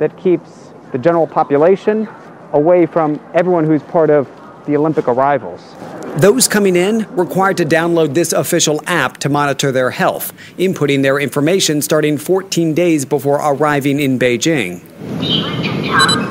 [0.00, 2.08] that keeps the general population
[2.52, 4.28] away from everyone who's part of
[4.66, 5.60] the Olympic arrivals.
[6.16, 11.18] Those coming in required to download this official app to monitor their health, inputting their
[11.18, 14.80] information starting 14 days before arriving in Beijing.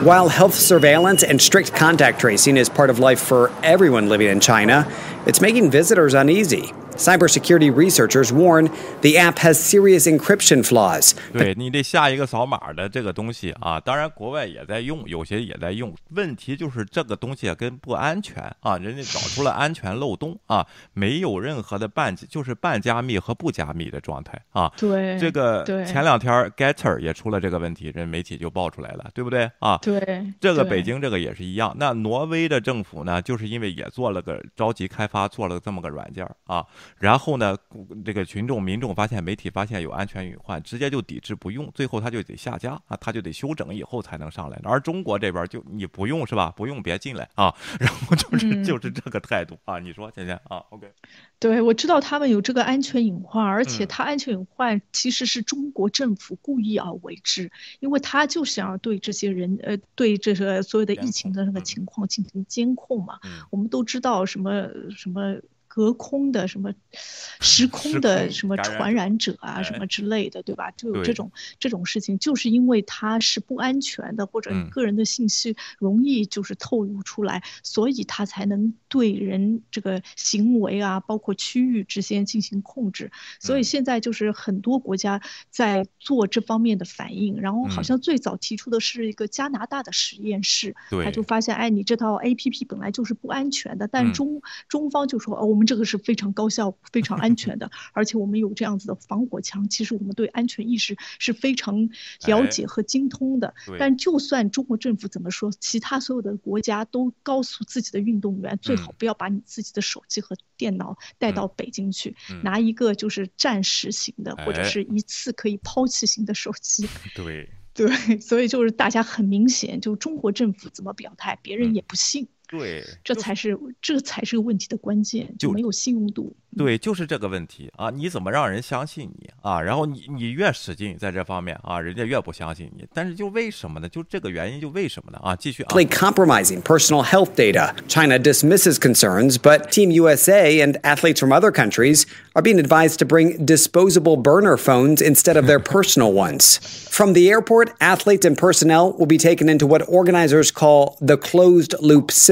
[0.02, 4.40] While health surveillance and strict contact tracing is part of life for everyone living in
[4.40, 4.90] China,
[5.26, 6.74] it's making visitors uneasy.
[6.96, 8.70] Cybersecurity researchers warn
[9.02, 11.14] the app has serious encryption flaws.
[11.32, 15.94] 对你得下一个扫码的这个东西啊，当然国外也在用，有些也在用。
[16.12, 24.72] 问题就是这个东西跟不安全啊，人家找出了安全漏洞啊，没有任何的半就是半加密和不加密的状态啊。
[24.78, 29.78] 对，这个前两天 Getter 也出了这个问题，人媒体就爆出来了，对不对啊？
[29.82, 31.76] 对，这个北京这个也是一样。
[31.80, 36.66] 那挪威的政府呢，就是因为也做了个着急开发，做了这么个软件啊。
[36.98, 37.58] 然后呢，
[38.06, 44.60] 这个群众民众发现媒体发现有安全隐患，直接就抵制不用，最后他就得下架啊，他就得休整以后才能上来。
[44.64, 46.54] 而中国这边就你不用是吧？
[46.56, 49.80] 不用别进来啊， 然后就是就是这个态度啊。
[49.80, 50.92] 你说姐姐啊？OK，
[51.40, 63.20] 对我知道他们有这个安全隐患，而且他安全隐患其实是中国政府故意而为之，因为他就想要对这些人呃对这个所有的疫情的那个情况进行监控嘛。
[63.50, 65.38] 我们都知道什么什么。
[65.76, 66.72] 隔空的什么，
[67.42, 70.70] 时空的什么传染者啊，什么之类的，对吧？
[70.78, 83.12] 就有这种这种事情，就是因为它是不安全的，或者你个人的信息容易就是透露出来，所以它才能对人这个行为啊，包括区域之间进行控制。
[83.40, 95.63] 所以现在就是很多国家在做这方面的反应，然后好像最早提出的是一个加拿大的实验室，他就发现，哎，你这套 A P P 本来就是不安全的，但中中方就说，哦，我们。
[95.66, 99.68] 这个是非常高效、非常安全的， 而且我们有这样子的防火墙。
[99.70, 101.90] 其实我们对安全意识是非常
[102.26, 103.54] 了解和精通的。
[103.80, 116.88] 但就算中国政府怎么说，其他所有的国家都告诉自己的运动员，最好不要把你自己的手机和电脑带到北京去，拿一个就是暂时型的或者是一次可以抛弃型的手机。
[117.16, 117.88] 对 对，
[118.22, 122.28] 所以就是大家很明显，就中国政府怎么表态，别人也不信。
[122.49, 126.35] 对，这才是这才是个问题的关键，就没有信用度。
[126.57, 127.91] 对，就是这个问题啊！
[127.91, 129.61] 你怎么让人相信你啊？
[129.61, 132.87] 然后你你越使劲在这方面啊，人家越不相信你。
[132.95, 133.89] 但是就为什么呢？
[133.89, 135.19] 就这个原因，就为什么呢？
[135.19, 135.69] 啊，继续啊。
[135.69, 137.75] Compromising personal health data.
[137.87, 143.05] China dismisses concerns, but Team USA and athletes from other countries are being advised to
[143.05, 146.59] bring disposable burner phones instead of their personal ones.
[146.91, 151.75] From the airport, athletes and personnel will be taken into what organizers call the closed
[151.81, 152.32] loop system.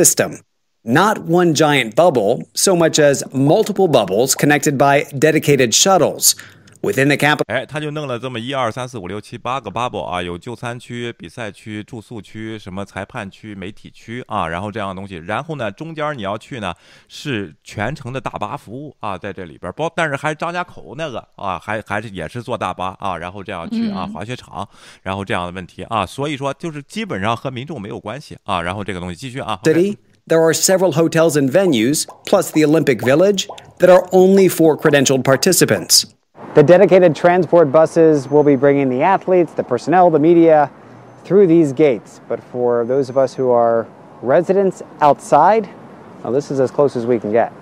[0.83, 6.35] Not one giant bubble, so much as multiple bubbles connected by dedicated shuttles.
[6.81, 15.17] Within the capital，哎，他就弄了这么一二三四五六七八个 bubble 啊，有就餐区、比赛区、住宿区、什么裁判区、媒体区啊，然后这样的东西。
[15.17, 16.73] 然后呢，中间你要去呢，
[17.07, 24.67] 是全程的大巴服务啊，在这里边包，但是还张家口那个啊，还还是也是坐大巴啊，然后这样去啊，滑雪场，
[25.03, 28.59] 然后这样的问题啊，所以说就是基本上和民众没有关系啊。
[28.59, 29.59] 然后这个东西继续啊。
[29.63, 29.97] City.
[30.27, 33.47] there are several hotels and venues, plus the Olympic Village,
[33.79, 36.05] that are only for credentialed participants.
[36.53, 40.69] The dedicated transport buses will be bringing the athletes, the personnel, the media
[41.23, 42.19] through these gates.
[42.27, 43.87] But for those of us who are
[44.21, 45.69] residents outside,
[46.21, 47.53] well, this is as close as we can get.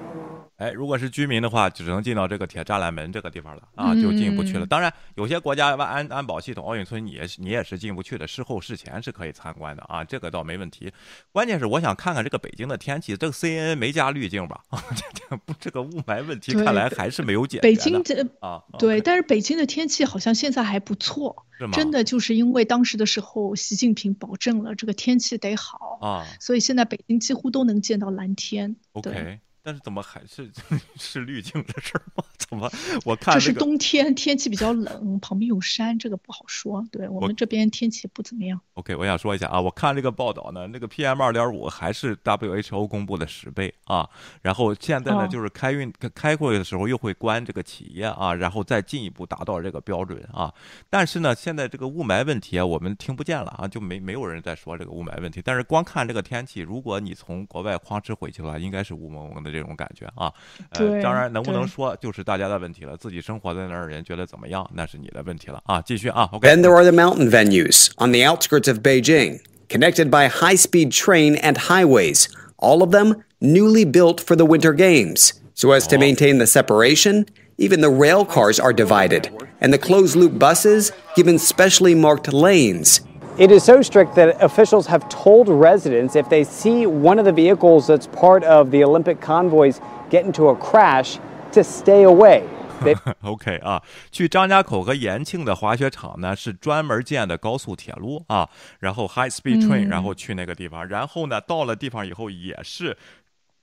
[0.59, 4.65] 哎，如果是居民的话，只能进到这个铁栅栏门这个地方了啊，就进不去了。
[4.65, 10.91] 当然，有些国家安安保系统，奥运村你也是你也是进不去的，事后事前是可以参观的啊，这个倒没问题。
[11.31, 14.61] 关键是我想看看这个北京的天气，这个 CNN 没加滤镜吧？
[15.29, 17.61] 这不，这个雾霾问题看来还是没有解决。
[17.61, 28.75] 北京这啊，对，但是北京的天气好像现在还不错，真的就是因为当时的时候，习近平保证了这个天气得好啊，所以现在北京几乎都能见到蓝天。
[28.91, 29.39] OK。
[29.69, 30.49] 但是怎么还是
[30.97, 32.23] 是滤镜的事儿吗？
[32.37, 32.67] 怎么
[33.05, 36.83] 我看这是冬天，天气比较冷，旁边有山，这个不好说。
[36.91, 38.59] 对我们这边天气不怎么样。
[38.73, 44.09] OK，我想说一下啊，我看这个报道呢，那个 PM 二点五还是 WHO 公布的十倍啊。
[44.41, 50.51] 然后现在呢，就是开运开会的时候又会关这个企业啊，然后再进一步达到这个标准啊。
[50.89, 55.39] 但是呢，现在这个雾霾问题啊，我们听不见了啊，就没没有人在说这个雾霾问题。
[55.45, 59.58] 但是光看这个天气，如果你从国外哐哧回去的话，应该是雾蒙蒙的这。
[59.58, 60.32] 这种感觉啊，
[60.70, 65.80] 呃，当然能不能说就是大家的问题了，自己生活在那儿人觉得怎么样，那是你的问题了啊。
[65.80, 71.56] 继续啊，OK。Then there are the mountain venues on the outskirts of Beijing, connected by high-speed train and
[71.56, 72.26] highways,
[72.58, 77.26] all of them newly built for the Winter Games, so as to maintain the separation.
[77.56, 83.00] Even the rail cars are divided, and the closed loop buses given specially marked lanes.
[83.38, 87.32] It is so strict that officials have told residents if they see one of the
[87.32, 91.18] vehicles that's part of the Olympic convoys get into a crash
[91.52, 92.42] to stay away.
[93.22, 93.82] OK 啊，
[94.12, 102.96] 去张家口和延庆的滑雪场呢是专门建的高速铁路啊，然后 high speed train，、嗯、然后去那个地方，然后呢到了地方以后也是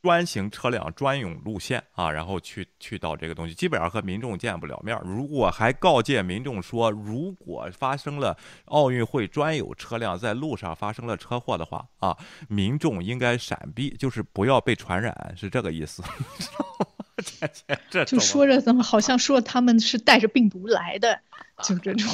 [0.07, 4.97] 专行车辆专用路线啊，然后去去到这个东西，基本上和民众见不了面。
[5.03, 12.17] 如果还告诫民众说，如果发生了奥运会专有车辆在路上发生了车祸的话啊，
[12.49, 16.05] 民众应该闪避，就是不要被传染，是这个意思。
[17.91, 21.21] 这就说着怎么好像说他们是带着病毒来的，
[21.65, 22.09] 就这种。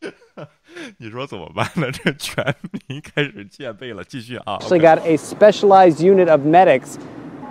[0.98, 1.90] 你说怎么办呢？
[1.92, 2.54] 这全
[2.88, 4.04] 民开始戒备了。
[4.04, 4.58] 继续啊。
[4.60, 6.96] So got a specialized unit of medics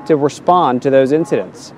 [0.07, 1.71] to respond to those incidents.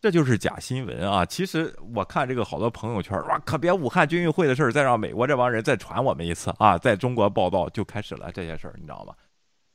[0.00, 1.24] 这就是假新闻啊！
[1.24, 9.14] 其实我看这个好多朋友圈，哇，可别武汉军运会的事儿再让美国这帮人再传我们一次啊，在中国报道就开始了这些事儿，你知道吗？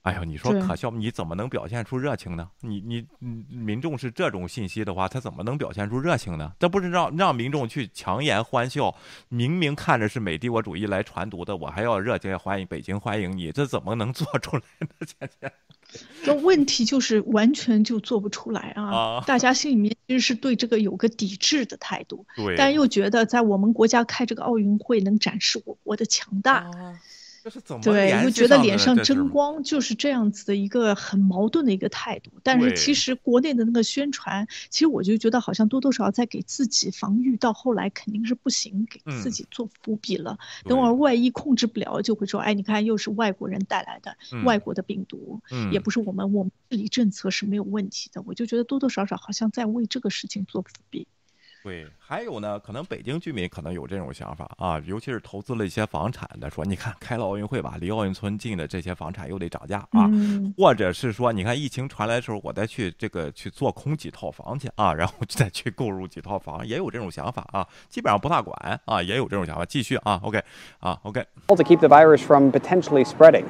[0.04, 0.90] 哎呦，你说可笑？
[0.92, 2.50] 你怎么能表现出热情呢？
[2.62, 3.06] 你你
[3.50, 6.54] 民众是这种信息的话，他怎么能表现出热情呢？
[6.58, 8.96] 这不是让让民众去强颜欢笑？
[9.28, 14.88] 明明看着是美帝国主义来传毒的，我还要热情欢迎北京欢迎你，这怎么能做出来呢？
[15.06, 15.52] 姐姐，
[16.24, 19.22] 这问题就是完全就做不出来啊！
[19.28, 26.72] 大家心里面其实是对这个有个抵制的态度，对，但又觉得在我们国家开这个奥运会能展示我国的强大。
[26.72, 26.78] 这
[27.84, 28.24] 对？
[28.24, 32.32] 又觉得脸上争光，就是这样子的一个很矛盾的一个态度。
[32.44, 40.38] 但是其实国内的那个宣传，其实我就觉得好像多多少少在给自己防御，到后来肯定是不行，给自己做伏笔了。
[40.66, 51.08] 等会儿万一控制不了，就会说：“哎，你看又是外国人带来的外国的病毒，也不是我们我们治理政策是没有问题的。”我就觉得多多少少好像在为这个事情做伏笔。
[51.62, 60.10] 对，还有呢，可能北京居民可能有这种想法啊，尤其是投资了一些房产的，说你看开了奥运会吧，离奥运村近的这些房产又得涨价啊，
[60.58, 70.42] 或者是说，你看疫情传来的时候，我再去这个去做空几套房去啊，然后再去购入几套房，也有这种想法啊，基本上不大管啊，也有这种想法，继续啊，OK，
[70.80, 71.22] 啊，OK。
[71.48, 73.44] To keep the virus from potentially spreading.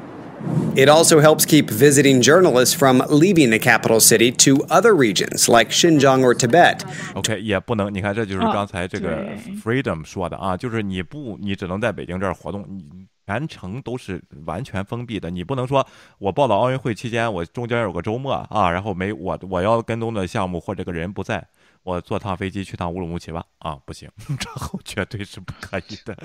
[0.77, 5.71] It also helps keep visiting journalists from leaving the capital city to other regions like
[5.71, 6.81] Xinjiang or Tibet.
[7.15, 9.25] OK，也不能，你看，这就是刚才这个
[9.63, 12.85] Freedom 说的啊，就是你不，你只能在北京这儿活动，你
[13.25, 15.87] 全程都是完全封闭的，你不能说
[16.19, 21.47] 我报道奥运会期间，我中间有个周末啊，然后没我我要跟踪的项目或这个人不在。
[21.84, 23.46] 我坐趟飞机去趟乌鲁木齐吧？
[23.60, 24.10] 啊，不行，
[24.40, 26.16] 这后绝对是不可以的。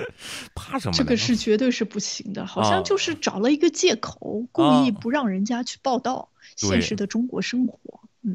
[0.54, 0.94] 怕什么？
[0.96, 7.78] 这个是绝对是不行的，好像就是找了一个借口，故意不让人家去报道现实的中国生活。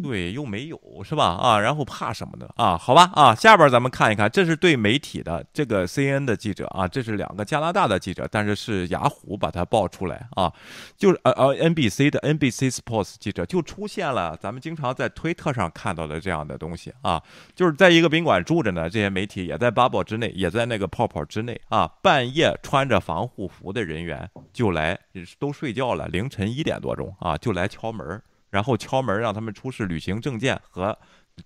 [0.03, 1.25] 对，又没有是吧？
[1.25, 2.47] 啊，然后怕什么呢？
[2.55, 10.53] 啊，好吧，啊，下边咱们看一看，这是对媒体的这个 C N 的记者啊，这是两个加拿大的记者，但是是雅虎把它爆出来啊，
[10.95, 17.21] 就是呃呃 N B C 的 N B C Sports 记者就出现了，咱们经常在推特上看到的这样的东西啊，
[17.55, 24.99] 就是在一个宾馆住着呢，这些媒体也在 bubble 之内，也在那个泡泡之内啊，半夜穿着防护服的人员就来，
[25.39, 28.21] 都睡觉了，凌晨一点多钟啊，就来敲门。
[28.49, 30.97] 然后敲门让他们出示旅行证件和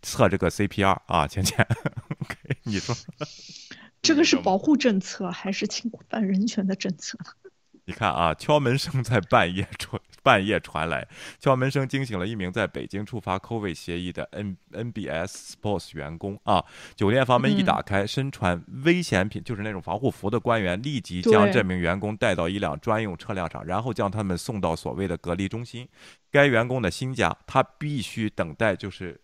[0.01, 1.65] 测这个 CPR 啊，倩倩
[2.19, 2.95] ，OK，你说
[4.01, 7.17] 这个是保护政策还是侵犯人权的政策？
[7.85, 11.07] 你看啊，敲门声在半夜传半夜传来，
[11.37, 16.63] 敲门声惊醒了一名在北京触发 COVID 协议的 N NBS Sports 员工啊。
[16.95, 25.87] 酒店房门一打开，身穿危险品就是那种防护服的官员立即将这名员工带到一辆专用车辆上，然后将他们送到所谓的隔离中心。
[26.31, 29.19] 该员工的新家，他必须等待就是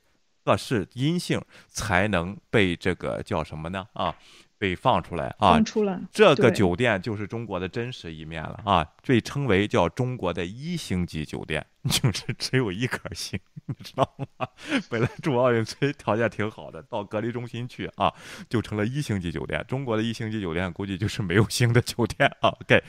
[0.45, 3.87] 测试阴性才能被这个叫什么呢？
[3.93, 4.13] 啊？
[4.59, 5.53] 被放出来啊！
[5.53, 8.85] 放出来，这个酒店就是中国的真实一面了啊！
[9.03, 11.65] 被称为叫中国的一星级酒店。
[11.89, 14.45] 就是只有一颗星， 你知道吗？
[14.89, 18.13] 本来住奥运村条件挺好的，到隔离中心去啊，
[18.49, 19.63] 就成了一星级酒店。
[19.65, 22.49] 中国的一星级酒店估计就是没有星的酒店啊。
[22.49, 22.83] OK，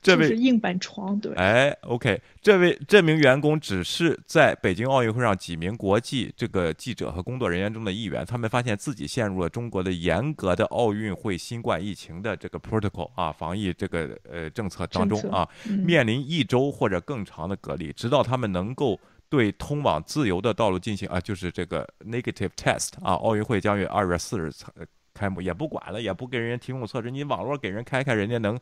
[0.00, 1.34] 这位硬板床对。
[1.34, 8.24] 哎，OK，这位这名员工只是在北京奥运会上几名国际这个记者和工作人员中的一员。
[8.24, 15.48] 他们发现自己陷入了中国的严格的奥运会新冠疫情的这个 protocol 啊，防疫这个呃政策当中啊，
[15.84, 18.36] 面临一周或者更长的隔离，直到他。
[18.36, 24.52] 们能够对通往自由的道路进行啊，就是这个 negative test 啊，奥运会将于二月四日
[25.12, 28.56] 开幕，也不管了，也不给人家提供测试，你网络给人开开，人家能。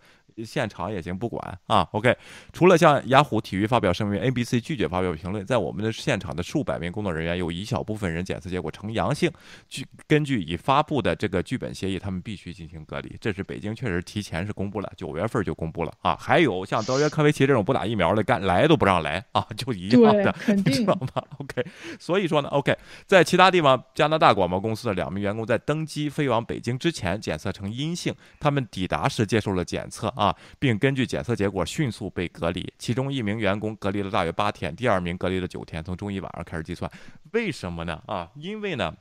[0.44, 1.86] 现场也行，不管啊。
[1.92, 2.16] OK，
[2.52, 5.44] 除了向雅虎体育发表声明，ABC 拒绝发表评论。
[5.44, 9.30] 在我们的现场的数百名工作人员，有一小部分人检测结果呈阳性。
[9.68, 13.14] 据根据已发布的这个剧本协议，他们必须进行隔离。
[13.20, 16.16] 这是北京确实提前是公布了，九月份就公布了啊。
[16.18, 21.66] 还有像德约科维奇这种不打疫苗的，干来都不让来啊，就一样的，你知道吗？OK，
[21.98, 22.76] 所以说呢，OK，
[23.06, 30.23] 在其他地方，加拿大广播公司的两名员工在登机飞往北京之前检测呈阴性，他们抵达时接受了检测啊。
[30.24, 32.72] 啊，并根据检测结果迅速被隔离。
[32.78, 36.90] 其中一名员工隔离了大约八天，第二名隔离了九天，从周一晚上开始计算。
[37.32, 38.02] 为什么呢？
[38.06, 38.94] 啊，因为呢，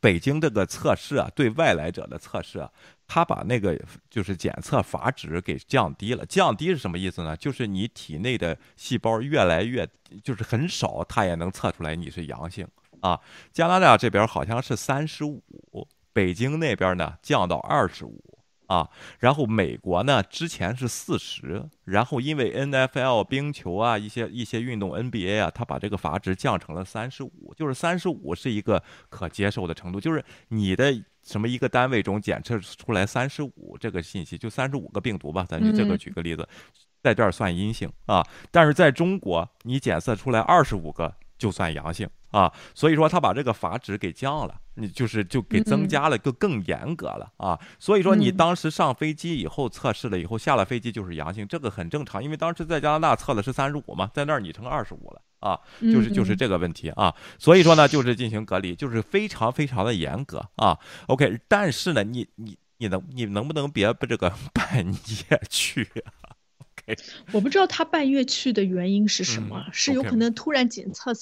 [0.00, 2.70] 北京这个测试啊，对外来者的测试啊，
[3.06, 3.78] 他把那个
[4.08, 6.24] 就是检测阀值给降低了。
[6.24, 7.36] 降低是什么意思呢？
[7.36, 9.86] 就是你体内的细胞越来越，
[10.24, 12.66] 就是很少，它也能测出来你是阳性
[13.00, 13.20] 啊。
[13.52, 15.42] 加拿大这边好像是三十五，
[16.14, 18.37] 北京那边呢降到二十五。
[18.68, 18.88] 啊，
[19.18, 36.46] 然后美国呢之前是四十，然后因为 N F L 冰球啊一些一些运动 N B A 啊，他把这个阀值降成了三十五，就是三十五是一个可接受的程度，就是你的什么一个单位中检测出来三十五这个信息，就三十五个病毒吧，咱就这个举个例子，
[37.02, 42.06] 在这儿算阴性啊，但是在中国你检测出来二十五个就算阳性。
[42.30, 47.58] 啊，所以说他把这个阀值给降了，你就是就给增加了，就更严格了啊。
[47.78, 57.14] 所以说你当时上飞机以后测试了以后，下了飞机就是阳性，这个很正常，因为当时在加拿大测的是三十五嘛，在那儿你成二十五了啊，就是就是这个问题啊。
[57.38, 60.78] 所以说呢，就是进行隔离，就是非常非常的严格啊。
[61.06, 65.82] OK，但是呢，你你你能你能不能别不这个 半夜去？
[66.04, 66.36] 啊
[67.32, 71.12] 我不知道他半夜去的原因是什么，是有可能突然检测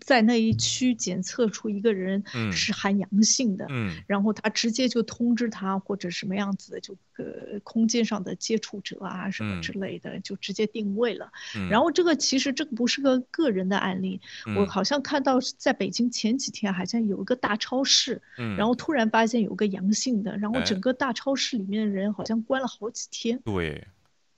[0.00, 3.66] 在那一区检测出一个人是含阳性的，
[4.06, 11.30] 然后他直接就通知他或者什么样子的，就呃空间上的接触者啊什么之类的，就直接定位了。
[11.70, 14.20] 然后这个其实这个不是个个人的案例，
[14.56, 23.40] 我好像看到在北京前几天好像有一个大超市，然后突然发现有个阳性的，然后整个大超市里面的人好像关了好几天。
[23.44, 23.86] 对。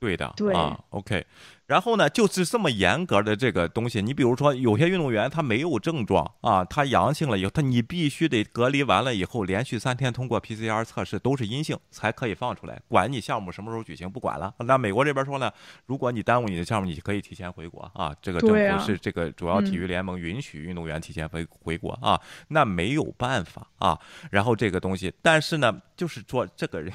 [0.02, 1.24] 对的，对啊，OK，
[1.66, 14.52] 然后呢，就是这么严格的这个东西，你比如说有些运动员他没有症状啊，他阳性了以后，他你必须得隔离完了以后，连续三天通过 PCR 测试都是阴性才可以放出来，管你项目什么时候举行不管了。
[14.58, 15.48] 那美国这边说呢，
[15.86, 23.96] 如果你耽误你的项目，你可以提前回国啊，这个政府是这个主要体育联盟允许运动员提前回回国啊，那没有办法啊。
[24.32, 26.92] 然后这个东西，但是呢，就是说这个人。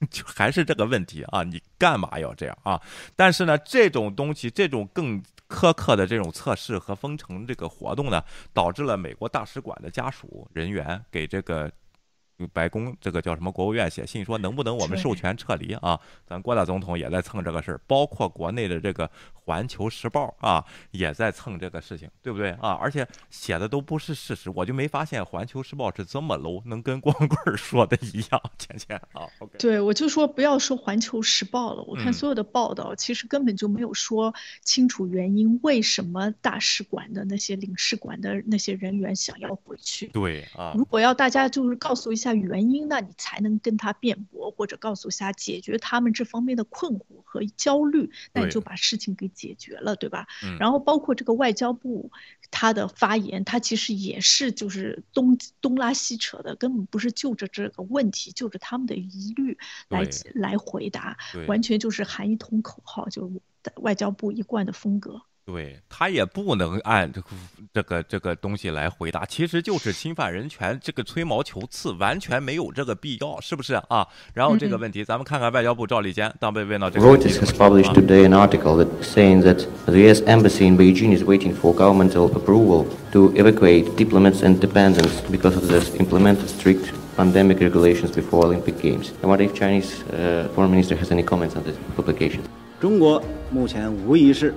[0.10, 2.80] 就还是这个问题啊，你干嘛要这样啊？
[3.16, 8.22] 但是呢，这种东西，这种更苛刻的这种测试和封城这个活动呢，
[8.52, 11.70] 导致了美国大使馆的家属人员给这个。
[12.46, 13.50] 白宫这个叫什么？
[13.50, 15.98] 国务院写信说能不能我们授权撤离啊？
[16.26, 22.78] 咱郭大总统也在蹭这个事儿，包括国内的这个《环球时报》啊也在蹭这个事情，对不对啊？
[22.80, 29.26] 而且写的都不是事实，我就没发现《环球时报》是这么 low，能跟光棍说的一样，倩倩啊。
[29.58, 34.32] 对，我就说不要说《环球时报》了，我看所有的报道其实根本就没有说
[34.62, 40.06] 清楚原因，为什么大使馆的那些领事馆的那些人员想要回去？
[40.08, 42.27] 对啊，如果要大家就是告诉一下。
[42.34, 50.26] 原因，那你才能跟他辩驳，或者告诉下解决他们这方面的困惑和焦虑，那你就把事情给解决了，对吧？
[50.58, 52.10] 然后包括这个外交部
[52.50, 59.58] 他的发言，他其实也是就是东东拉西扯的，根本不是就着这个问题，就着他们的疑虑
[59.88, 60.04] 来
[60.34, 61.16] 来回答，
[61.46, 63.40] 完全就是喊一通口号，就是
[63.76, 65.22] 外交部一贯的风格。
[65.50, 67.26] 对他也不能按这个
[67.72, 74.06] 这个这个东西来回答，其实就是侵犯人权，这个吹毛求疵，完全没有这个必要，是不是啊？
[74.34, 80.20] 然后这个问题，咱们看看外交部赵立坚当被问到这个问题 Reuters has published today an article that saying that the U.S.
[80.26, 85.66] embassy in Beijing is waiting for governmental approval to evacuate diplomats and dependents because of
[85.66, 89.12] the implemented strict pandemic regulations before Olympic Games.
[89.22, 92.42] And what if Chinese uh, foreign minister has any comments on this publication.
[92.78, 94.54] 中国目前无疑是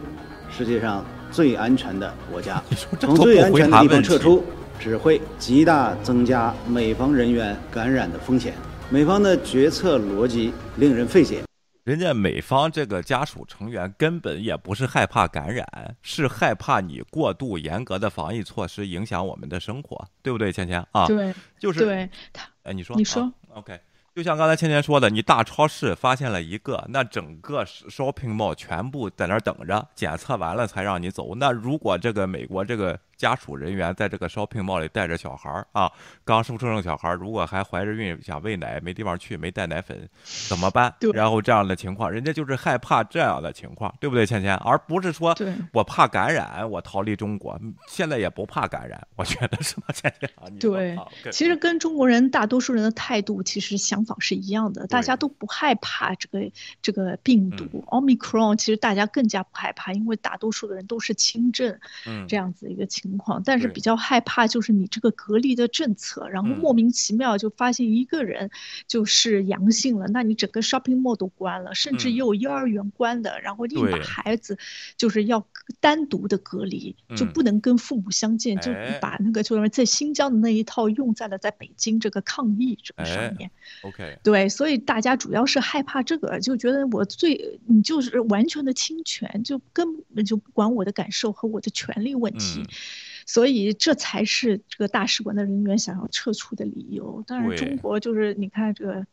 [0.51, 2.61] 世界上最安全的国家，
[2.99, 4.43] 从最安全的地方撤出，
[4.79, 8.53] 只会极大增加美方人员感染的风险。
[8.89, 11.41] 美方的决策逻辑令人费解。
[11.83, 15.65] 人家美方这个家属成员根本也不是害怕感染，
[16.03, 21.07] 是害怕你过度严格的防疫措施影响我们的生活，对不对，芊芊啊？
[21.07, 22.45] 对，就是对他。
[22.63, 23.79] 哎，你说，你说，OK。
[24.13, 31.35] 就像刚才芊芊说的，你大超市发现了一个，那整个 shopping mall 全部在那儿等着检测完了才让你走。
[31.35, 32.99] 那如果这个美国这个。
[33.21, 35.91] 家属人员在这个 shopping mall 里带着小孩儿啊，
[36.23, 40.09] 刚生出生小孩儿，如果还怀着孕想喂奶，没地方去，没带奶粉，
[40.49, 40.91] 怎么办？
[41.13, 44.55] 然后这样的情况，人家就是害怕这样的情况，对不对，芊芊？
[44.55, 45.37] 而不是说
[45.71, 50.57] 我怕感染，我逃离中国，现在也不怕感染，我觉得是吧，芊芊？
[50.57, 50.97] 对，
[51.31, 56.51] 其实跟中国人大多数人的态度其实想法是一样的，大家都不害怕这个
[56.81, 61.77] 这个病毒 omicron，其实大家更加不害怕，因为大多数的人都是轻症，
[62.27, 63.10] 这样子一个情。
[63.11, 68.49] 情况，但是比较害怕就是你这个隔离的政策，然后莫名其妙就发现一个人
[68.87, 74.57] 就是阳性了，那你整个 shopping mall 都关了，甚至也有幼儿园关的，然后硬把孩子
[74.95, 75.45] 就是要
[75.81, 83.51] 单独的隔离，就不能跟父母相见，就把那个就是在新疆的那一套用在了在北京这个抗疫这个上面。
[83.83, 92.63] OK，对，所以大家主要是害怕这个，就觉得我最你就是完全的侵权，就根本就不管我的感受和我的权利问题。
[93.25, 97.23] 所以这才是这个大使馆的人员想要撤出的理由。
[97.27, 99.05] 当然，中国就是你看这个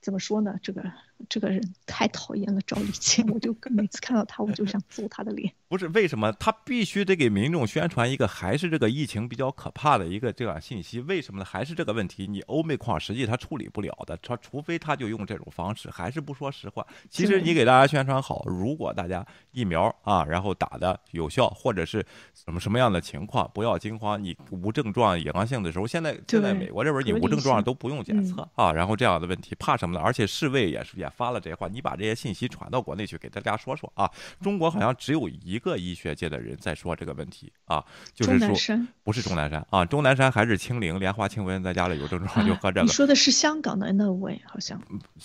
[0.00, 0.58] 怎么说呢？
[0.62, 0.92] 这个
[1.28, 5.52] 这个人太讨厌了，赵立坚，我就每次看到他，我就想揍他的脸。
[5.68, 11.00] 不是为什么他必须得给民众宣传一个还是这个疫情比较可怕的一个这样信息？
[11.00, 11.44] 为什么呢？
[11.44, 16.86] 还是这个问题，你欧美矿实际他处理不了的，他除非他就用这种方式，还是不说实话。
[17.10, 24.22] 其实你给大家宣传好，如果大家疫苗啊，然后打的有效，或者是什么什么样的情况，不要惊慌。
[24.22, 30.00] 你无症状阳性的时候，现在现在美国这边你无症状都不用检测啊，然后这样的问题怕什么呢？
[30.00, 34.08] 而且世卫也是也发了这些话，你把这些信息传到国内去，给大家说说啊。
[34.40, 37.84] 中国好像只有一个医学界的人在说这个问题啊，
[38.14, 42.82] 就是说不是钟南山啊，钟南山还是清零，莲花清瘟在家里有症状就喝这个。
[42.82, 44.80] 你说的是香港的那位好像，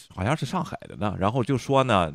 [0.09, 1.15] 好像是上海的呢。
[1.19, 2.13] 然后就说呢，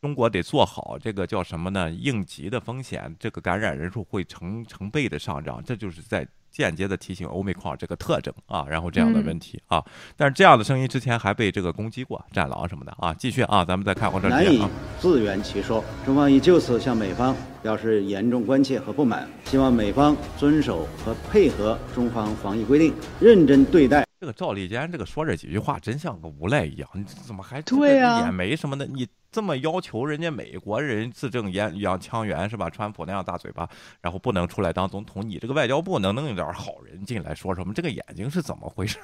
[0.00, 1.90] 中国得做好这个叫什么呢？
[1.90, 6.26] 应急的风险，这个感染人数会成成倍的上涨，这就是在。
[6.56, 9.84] 间接的提醒欧美矿这个特征啊，然后这样的问题啊，
[10.16, 14.62] 但是这样的声音之前还被这个攻击过，战狼什么的啊，继续啊，咱们再看这难以
[14.98, 24.06] 自圆其说，中方已就此向美方表示严重关切和不满，希望美方遵守和配合中方防疫规定，认真对待。
[24.18, 28.24] 这个赵立坚这个说这几句话，真像个无赖一样，你怎么还对呀？
[28.24, 29.06] 也没什么的，你。
[29.36, 32.70] 这么要求人家美国人字正言扬腔圆是吧？
[32.70, 33.68] 川普那样大嘴巴，
[34.00, 37.74] 然后不能出来当总统，你这个外交部能弄点好人进来说什么？
[37.74, 38.98] 这个眼睛是怎么回事？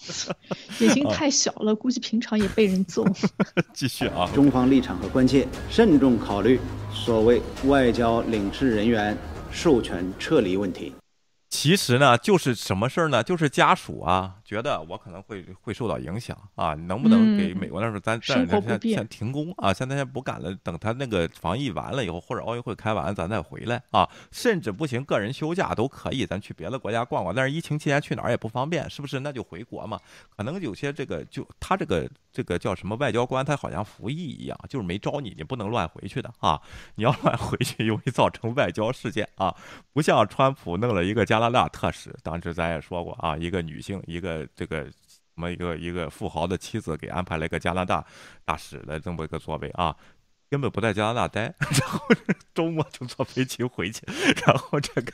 [0.80, 3.04] 眼睛太小了，估计平常也被人揍。
[3.74, 6.58] 继续啊，中方立场和关切，慎重考虑
[6.90, 9.14] 所谓外交领事人员
[9.50, 10.94] 授权撤离问题。
[11.50, 13.22] 其实呢，就是什么事儿呢？
[13.22, 19.74] 就是家属啊，觉得我可能会会受到影响啊，能不能给美国那时候咱暂时先先停工啊？
[19.74, 24.08] 现在先不干了，等他那个防疫完了以后，或者奥运会开完，咱再回来啊。
[24.32, 27.34] 甚至不行，个人休假都可以，咱去别的国家逛逛。
[27.34, 29.20] 但是疫情期间去哪儿也不方便，是不是？
[29.20, 30.00] 那就回国嘛。
[30.34, 36.58] 可能有些这个就他这个这个叫什么外交官，他好像服役一样，就是没招你，你不能乱回去的啊。
[36.94, 39.54] 你要乱回去，容易造成外交事件啊。
[39.92, 41.18] 不像川普弄了一个。
[41.28, 48.04] 加拿大特使，当时咱也说过啊，一个女性，一个这个什么一个一个富豪的妻子，给安排了一个加拿大
[48.44, 49.96] 大使的这么一个座位啊，
[50.50, 52.00] 根本不在加拿大待，然后
[52.54, 54.02] 周末就坐飞机回去，
[54.44, 55.12] 然后这个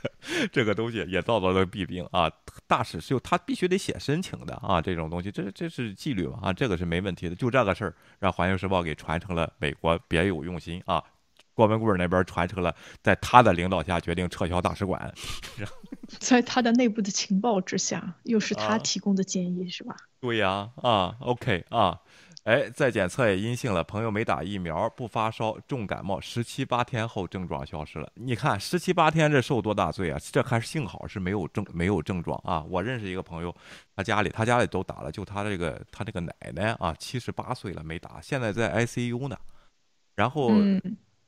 [0.52, 2.30] 这个东西也遭到了弊病啊。
[2.66, 7.34] 大使是有他必须得写申请的啊，这种东西，这这是纪律嘛啊，这个是没问题的。
[7.34, 11.02] 就这个事儿，让《环球时报》给传成了美国别有用心啊。
[11.54, 15.12] 郭文贵那边传承了，在他的领导下决定撤销大使馆，
[16.18, 19.96] 在他的内部的情报之下，又是他提供的建议，是吧？
[20.20, 22.00] 对呀，啊，OK 啊，
[22.42, 28.10] 哎，再检测也阴性了，朋友没打疫苗，不发烧，重感冒，十七八天后症状消失了。
[28.14, 30.18] 你看十七八天这受多大罪啊？
[30.32, 32.64] 这还是幸好是没有症没有症状啊。
[32.68, 33.54] 我认识一个朋友，
[33.94, 39.36] 他家里他家里都打了，就他这个他这个奶奶啊，七十八岁了没打，现在在 ICU 呢，
[40.16, 40.50] 然后。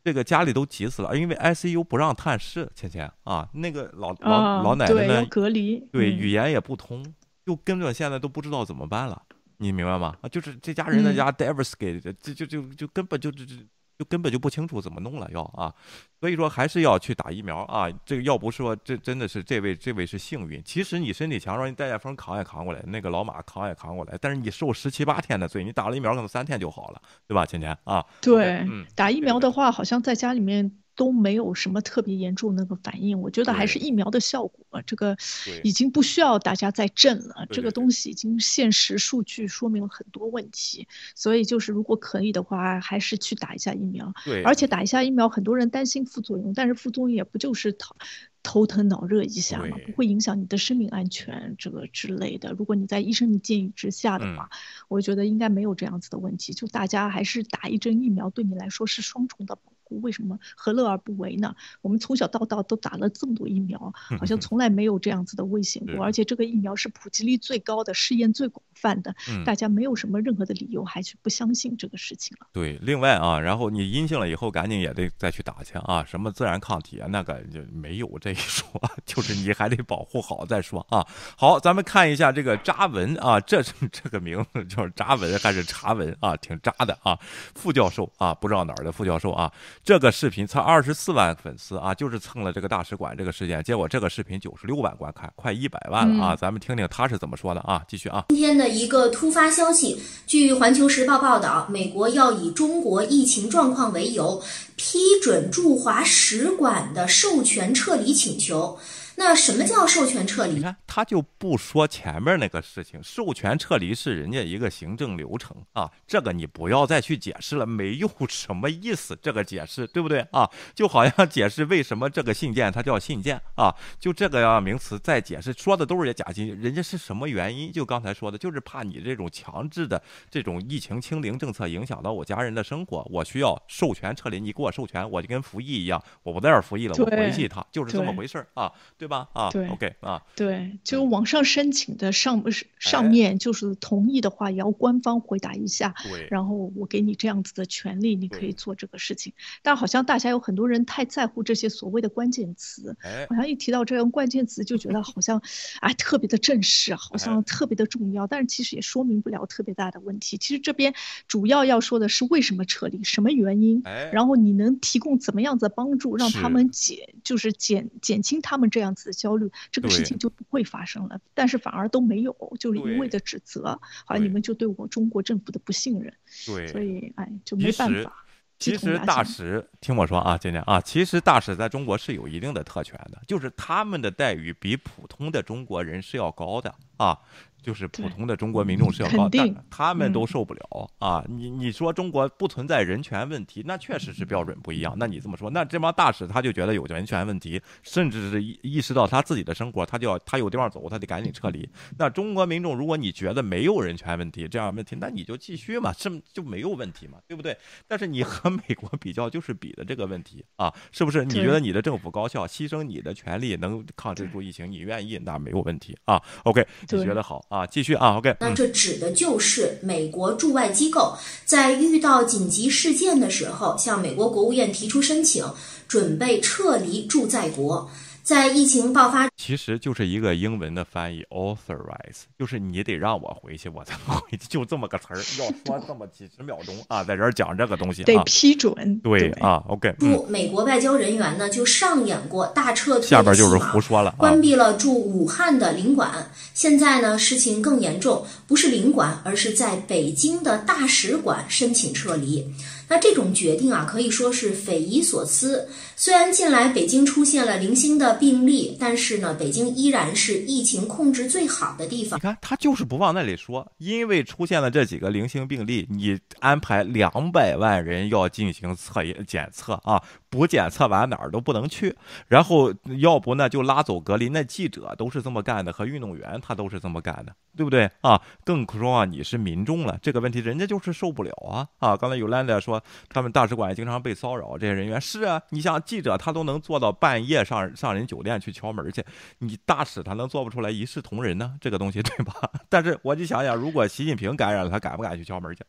[0.06, 7.04] 这个家里都急死了，因为 ICU 不让探视，芊芊啊，那个老老老奶奶呢，隔离，对，语言也不通，
[7.44, 9.20] 就跟着现在都不知道怎么办了，
[9.56, 10.16] 你明白吗？
[10.20, 13.54] 啊，就是这家人在家 d e v e r s k e 这就就就根本就这这。
[13.98, 15.72] 就根本就不清楚怎么弄了，要啊，
[16.20, 17.88] 所以说还是要去打疫苗啊。
[18.04, 20.62] 这个要不说这真的是这位这位是幸运。
[20.64, 24.16] 其实你身体强壮，你带点风扛也扛过来，那个老马扛也扛过来。
[24.20, 28.04] 但是你受十七八天的罪，你打了疫苗可能三天就好了，对吧，芊芊啊？
[28.20, 30.78] 对，打疫苗的话，好像在家里面。
[30.96, 35.16] 都没有什么特别严重那个反应，我觉得还是疫苗的效果，这个
[35.62, 37.46] 已经不需要大家再震了。
[37.50, 44.12] 这个东西已经现实数据说明了很多问题，所以就是如果可以的话，还是去打一下疫苗。
[44.24, 47.94] 对，而且打一下疫苗，很多人担心副作用，但是副作用也不就是头
[48.42, 52.52] 头疼脑热一下嘛，不会影响你的生命安全这个之类的。
[52.52, 54.48] 如果你在医生的建议之下的话，
[54.88, 56.54] 我觉得应该没有这样子的问题。
[56.54, 59.75] 就大家还是打一针疫苗，对你来说是双重的保。
[59.88, 61.54] 为什么何乐而不为呢？
[61.80, 66.04] 我们从小到大都打了这么多疫苗，好像从来没有这样子的危险过。
[66.04, 69.14] 而且这个疫苗是普及率最高的，试验最广泛的，
[69.44, 72.46] 大家没有什么任何的理由还去不相信这个事情了。
[72.52, 78.68] 对，另外啊，然后你阴性了以后，赶紧也得再去打去啊，什么自然抗体啊，那个就没有这一说，
[79.06, 81.06] 就是你还得保护好再说啊。
[81.36, 86.36] 好，咱们看一下这个扎文啊，这 这个名字叫扎文还是查文啊？
[86.36, 87.18] 挺扎的啊，
[87.54, 89.52] 副教授啊，不知道哪儿的副教授啊。
[89.86, 96.34] 这个视频才二十四万粉丝啊，就是蹭了这个大使馆这个事件，结果这个视频九十六万观看，快一百万了啊！
[96.34, 97.80] 咱们听听他是怎么说的啊？
[97.86, 98.24] 继续啊！
[98.30, 104.42] 今天的一个突发消息，据《环球时报》报道，美国要以中国疫情状况为由，
[104.74, 108.76] 批准驻华使馆的授权撤离请求。
[109.16, 110.54] 那什么叫授权撤离？
[110.54, 120.48] 你看，他就不说前面那个事情，授权撤离是人家一个行政流程啊，这个你不要再去解释了，没有什么意思，这个解释对不对啊？
[120.74, 127.72] 就好像解释为什么这个信件它叫信件啊，就这个样名词再解释，说的都是些假信，人家是什么原因？
[127.72, 130.00] 就刚才说的，就是怕你这种强制的
[130.30, 139.28] 这种疫情清零政策影响到我家人的生活，我需要授权撤离，你给我授权，我就跟服役一样，我不在这儿服役了，我回去一趟，就是这么回事儿啊，对吧？
[139.32, 139.94] 啊，对，OK。
[140.00, 142.42] 啊，对，就网上申请的上
[142.78, 145.94] 上面就是同意的话，也要官方回答一下。
[146.04, 149.32] 对，然后我给你这样子的权利，你可以做这个事情。
[149.62, 152.96] 但好像大家有很多人太在乎这些所谓的关键词，
[153.28, 155.40] 好像一提到这样关键词就觉得好像
[155.80, 158.26] 哎特别的正式，好像特别的重要。
[158.26, 160.36] 但是其实也说明不了特别大的问题。
[160.36, 160.94] 其实这边
[161.28, 163.82] 主要要说的是为什么撤离，什么原因，
[164.12, 169.48] 然后你能提供怎么样子的帮助，让他们减就是减减轻他们这样子的焦虑。
[169.70, 176.12] 这个事情就不会发生了，但是反而都没有，就是一味的指责，好像你们就对我中国政府的不信任，
[176.46, 178.24] 对，所以哎就没办法。
[178.58, 187.18] 其实大使听我说啊，今天啊，其实大使在中国是有一定的特权的，就是他们的待遇比普通的中国人是要高的啊。
[187.62, 191.24] 就是普通的中国民众是要高，但他们都受不了啊！
[191.28, 194.94] 你你说中国不存在人权问题，那确实是标准不一样。
[194.96, 201.68] 那你这么说，那这帮大使他就觉得有人权问题，甚至是意意识到他自己的生活，他就要他有地方走，他得赶紧撤离。
[201.98, 207.58] 那中国民众，如果你觉得没有人权问题这样问题，那你就继续嘛，是就没有问题嘛，对不对？
[207.88, 211.24] 但是你和美国比较，就是比的这个问题啊，是不是？
[211.24, 216.22] 你觉得你的政府高效，牺牲你的权利能抗制住疫情，你愿意，那没有问题啊。
[216.44, 217.60] OK，你觉得好啊？
[217.60, 218.36] 啊，继续啊，OK。
[218.38, 225.44] 那这指的就是美国驻外机构在遇到紧急事件的时候，向美国国务院提出申请，
[225.88, 227.90] 准备撤离驻在国。
[228.26, 239.94] 在疫情爆发，其实就是一个英文的翻译，authorize，就是你得让我回去，我才回去，就这么个词儿， 要说这么几十秒钟啊，在这儿讲这个东西，得批准，对啊，OK。
[240.00, 246.28] 驻美国外交人员呢，就上演过大撤退，下边就是胡说了，关闭了驻武汉的领馆。
[246.52, 252.44] 现在呢，事情更严重，不是领馆，而是在北京的大使馆申请撤离。
[252.88, 255.68] 那这种决定啊，可以说是匪夷所思。
[255.96, 262.18] 虽然近来北京出现了零星的病例，但是呢，北京依然是疫情控制最好的地方。
[262.18, 270.02] 你看，他就是不往那里说，因为出现了这几个零星病例，你安排两百万人要进行测验检测啊。
[270.36, 271.96] 不检测完哪儿都不能去，
[272.28, 274.28] 然后要不呢就拉走隔离。
[274.28, 278.20] 那记者都是这么干的，和运动员他都是这么干的，对不对啊？
[278.44, 281.96] 更说啊，你是民众了，这个问题人家就是受不了啊啊！
[281.96, 289.04] 刚才有兰德说他们大使馆经常被骚扰，这些人员是啊，你像记者他都能做到半夜上上人酒店去敲门去，
[289.38, 291.56] 你大使他能做不出来一视同仁呢？
[291.60, 292.34] 这个东西对吧？
[292.68, 295.64] 但是我就想想，如果习近平感染了，他敢不敢去敲门去？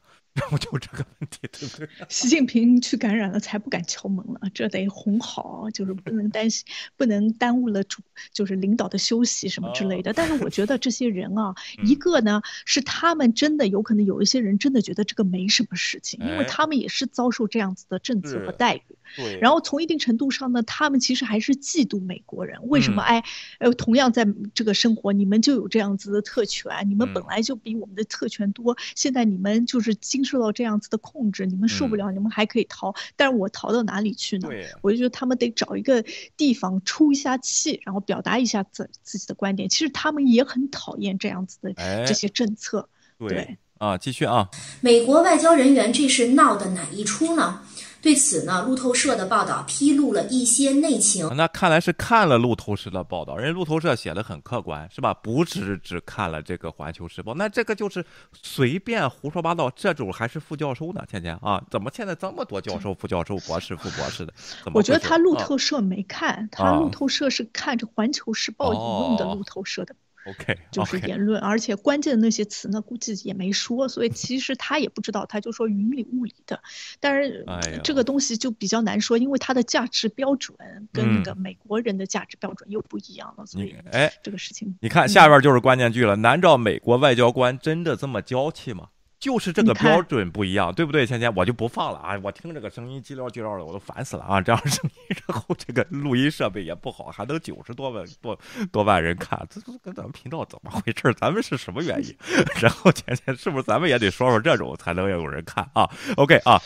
[0.49, 1.89] 不就这个问题，对不对？
[2.09, 4.41] 习近平去感染了，才不敢敲门了。
[4.53, 6.65] 这得哄好，就是不能担心，
[6.95, 10.13] 不能耽误了主，就是领导的休息什么之类的。
[10.13, 18.96] 但是我觉得这些人啊， 一个呢是他们真的有可能有一些人真的觉得这个没什么事情，因为他们也是遭受这样子的政策和待遇。
[19.15, 19.39] 对。
[19.39, 22.59] 然后从一定程度上呢，他们其实还是嫉妒美国人。
[22.63, 23.01] 为什么？
[23.01, 23.23] 哎，
[23.59, 28.75] 呃，同样在这个生活，你们就有这样子的特权，你们本来就比我们的特权多。
[28.95, 34.49] 现在你们就是经受到这样子的控制，你们受不了，你们还可以逃，但是我逃到哪里去呢？
[34.81, 36.03] 我就觉得他们得找一个
[36.35, 39.69] 地方出一下气，然后表达一下自自己的观点。
[39.69, 41.73] 其实他们也很讨厌这样子的
[42.05, 42.89] 这些政策。
[43.19, 44.49] 对啊，继续啊。
[44.81, 47.61] 美国外交人员这是闹的哪一出呢？
[48.01, 51.27] 对此呢，路透社的报道披露了一些内情。
[51.35, 55.13] 那看来是看了路透社的报道，人家路透社写的很客观，是吧？
[55.13, 58.05] 不只只看了这个《环球时报》，那这个就是
[58.41, 59.69] 随便胡说八道。
[59.75, 61.61] 这种还是副教授呢，倩倩啊？
[61.69, 64.33] 怎么现在这么多教授、副教授、博士、副博士的？
[64.73, 69.95] 我觉得他路透社没看，他路透社是看着《环球时报》引用的路透社的。
[70.28, 76.61] OK，就是言论，而且关键的那些词呢，估计也没说，所以其实他也不知道，他就说云里雾里的。
[76.99, 77.45] 但是
[77.84, 80.57] 这个东西就比较难说，因为它的价值标准
[80.91, 88.89] 跟那个美国人的价值标准又不一样了，所以哎，这个事情，你看下边就是关键句了，难道美国外交官真的这么娇气吗？
[89.20, 91.05] 就是这个标准不一样，对不对？
[91.05, 92.20] 芊芊，我就不放了啊！
[92.22, 94.39] 我听这个声音叽撩叽撩的，我都烦死了啊！
[94.39, 98.39] 这样声音， 然后这个录音设备也不好，还能九十多万多
[98.72, 101.11] 多万人看，这这跟咱们频道怎么回事？
[101.20, 102.15] 咱们是什么原因？
[102.61, 106.61] 然后芊芊，是不是咱们也得说说这种才能有人看啊？OK 啊，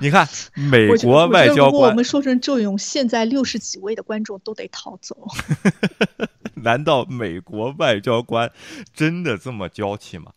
[0.00, 5.16] 你看美国外交官，我们说成这种，现在六十几位的观众都得逃走。
[6.56, 8.50] 难道美国外交官
[8.92, 10.32] 真的这么娇气吗？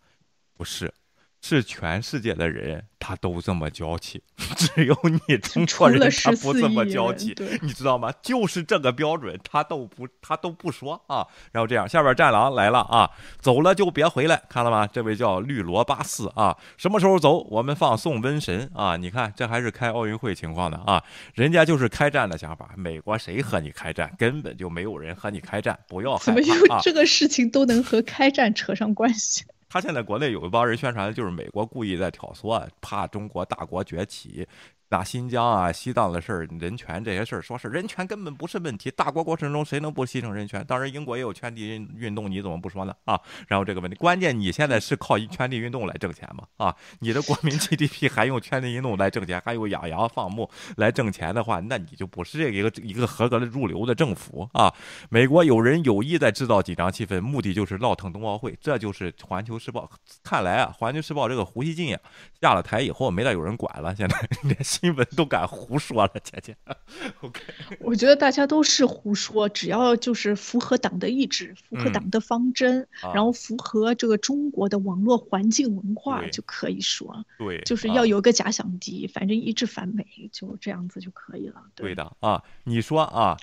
[0.56, 0.94] 不是。
[1.42, 4.22] 是全世界的人，他都这么娇气，
[4.58, 8.12] 只有你 中国人他不这么娇气，你知道吗？
[8.22, 11.26] 就是这个标准，他都不他都不说啊。
[11.52, 13.10] 然后这样，下边战狼来了啊，
[13.40, 14.88] 走了就别回来，看了吗？
[14.88, 17.38] 这位叫绿罗八四啊，什么时候走？
[17.50, 18.98] 我们放送瘟神啊！
[18.98, 21.02] 你看，这还是开奥运会情况的啊，
[21.36, 22.72] 人家就是开战的想法。
[22.76, 24.12] 美国谁和你开战？
[24.18, 26.44] 根本就没有人和你开战，不要害怕啊！
[26.44, 29.46] 怎么又这个事情都能和开战扯上关系？
[29.70, 34.48] 他现在国内有一帮人宣传就是美国故意在挑唆，怕中国大国崛起。
[34.90, 38.90] 拿新疆啊、西藏的事儿、人权这些事儿，说是人权根本不是问题。
[38.92, 40.64] 大国过程中谁能不牺牲人权？
[40.66, 42.94] 当然，英国也有圈地运运动，你怎么不说呢？
[43.06, 46.46] 啊，然后这个问题，关键你现在是靠圈地运动来挣钱吗？
[46.58, 54.74] 啊，你的国民 GDP 还用圈地运动来挣钱，还有养羊放牧来挣钱的话，那你就不是这个一个一个合格的入流的政府啊！
[55.10, 59.84] 美国有人有意在制造紧张气氛，目的就是闹腾冬奥会，这就是《环球时报》。
[60.24, 62.00] 看来啊，《环球时报》这个胡锡进呀
[62.40, 64.18] 下了台以后，没再有人管了，现在。
[64.80, 66.56] 新闻都敢胡说了，姐姐。
[67.22, 67.42] OK，
[67.80, 77.26] 我觉得大家都是胡说，只要就是符合党的意志，符合党的方针，然后符合这个中国的网络环境文化就可以说。
[77.40, 81.62] 对，就是要有个假想敌，反正一致反美，就这样子就可以了。
[81.74, 83.38] 对的啊，你说啊，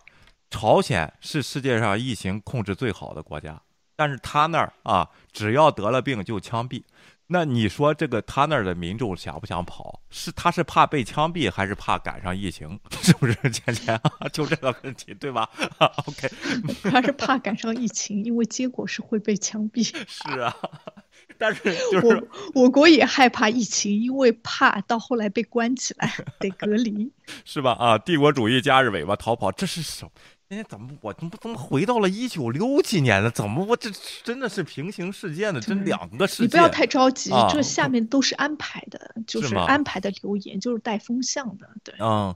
[0.51, 3.61] 朝鲜是世界上疫情控制最好的国家，
[3.97, 6.85] 但是他那儿啊，只要得了病就枪毙。
[7.27, 10.03] 那你说这个他那儿的民众想不想跑？
[10.11, 12.79] 是他是怕被枪毙，还是怕赶上疫情？
[13.03, 13.99] 是不是钱钱？
[14.33, 15.49] 就这个问题，对吧？
[16.07, 16.29] OK，
[16.83, 19.83] 他是怕赶上疫情，因为结果是会被枪毙。
[20.07, 20.55] 是啊，
[21.39, 27.11] 但是就是我国也害怕疫情，因为怕到后来被关起来得隔离，
[27.47, 27.73] 是吧？
[27.73, 30.07] 啊，帝国主义夹着尾巴逃跑，这是什？
[30.55, 33.31] 哎，怎么我怎么怎么回到了一九六几年呢？
[33.31, 33.91] 怎么我这
[34.23, 35.61] 真的是平行世界呢？
[35.61, 36.43] 真两个世界。
[36.45, 41.69] 你不要太着急，这下面都是安排的，就是安排的留言，就是带风向的。
[41.83, 42.35] 对，嗯，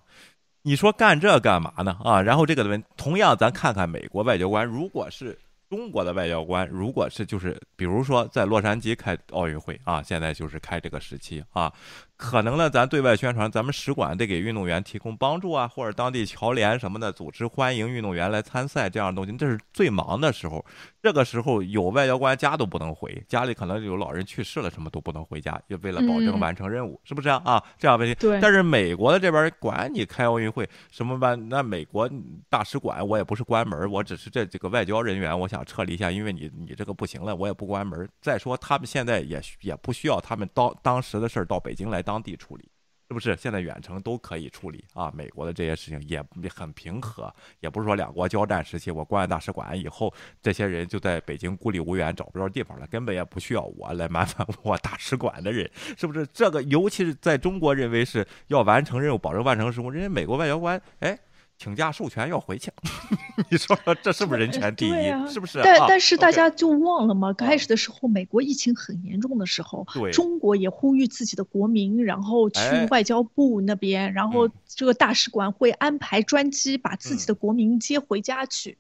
[0.63, 1.97] 你说干这干嘛呢？
[2.03, 5.39] 啊，然后这个问，同样咱看看美国外交官，如果是
[5.71, 11.73] 中国的外交官，如果是就是比如说在洛杉矶开奥运会啊，现在就是开这个时期啊。
[12.19, 20.63] 可能呢，咱对外宣传，咱们使馆得给运动员提供帮助啊，或者当地侨联什么的组织欢迎运动员来参赛这样的东西，这是最忙的时候。
[21.01, 27.41] 这个时候有外交官家都不能回，家里可能有老人去世了，什么都不能回家，就为了保证完成任务，是不是啊？
[27.45, 28.13] 啊，这样问题。
[28.17, 28.41] 对。
[28.41, 31.49] 但是美国的这边管你开奥运会什么办？
[31.49, 32.11] 那美国
[32.51, 38.09] 大使馆我也不是关门，我只是这几个外交人员，我想撤离一下，因为你你这个不行了，我也不关门。
[38.21, 42.03] 再说他们现在也也不需要他们当当时的事儿到北京来。
[42.09, 42.71] 当地处理
[43.09, 43.37] 是不是？
[43.37, 45.11] 现在远程都可以处理啊！
[45.15, 56.27] 美国的这些事情也很平和，也不是说两国交战时期我关了大使馆以后，这些人就在北京孤立无援，找不着地方了，根本也不需要我来麻烦我大使馆的人，是不是？
[56.27, 61.19] 这个尤其是在中国认为是要完成任务、保证完成任务，人家美国外交官哎。
[61.59, 62.71] 请假授权要回去，
[63.51, 64.93] 你说说这是不是人权第一？
[65.29, 65.61] 是不是？
[65.63, 67.33] 但但是大家就忘了吗？
[67.33, 78.79] 刚开始的时候，美国疫情很严重的时候，中国也呼吁自己的国民，然后去外交部那边，然后这个大使馆会安排专机把自己的国民接回家去。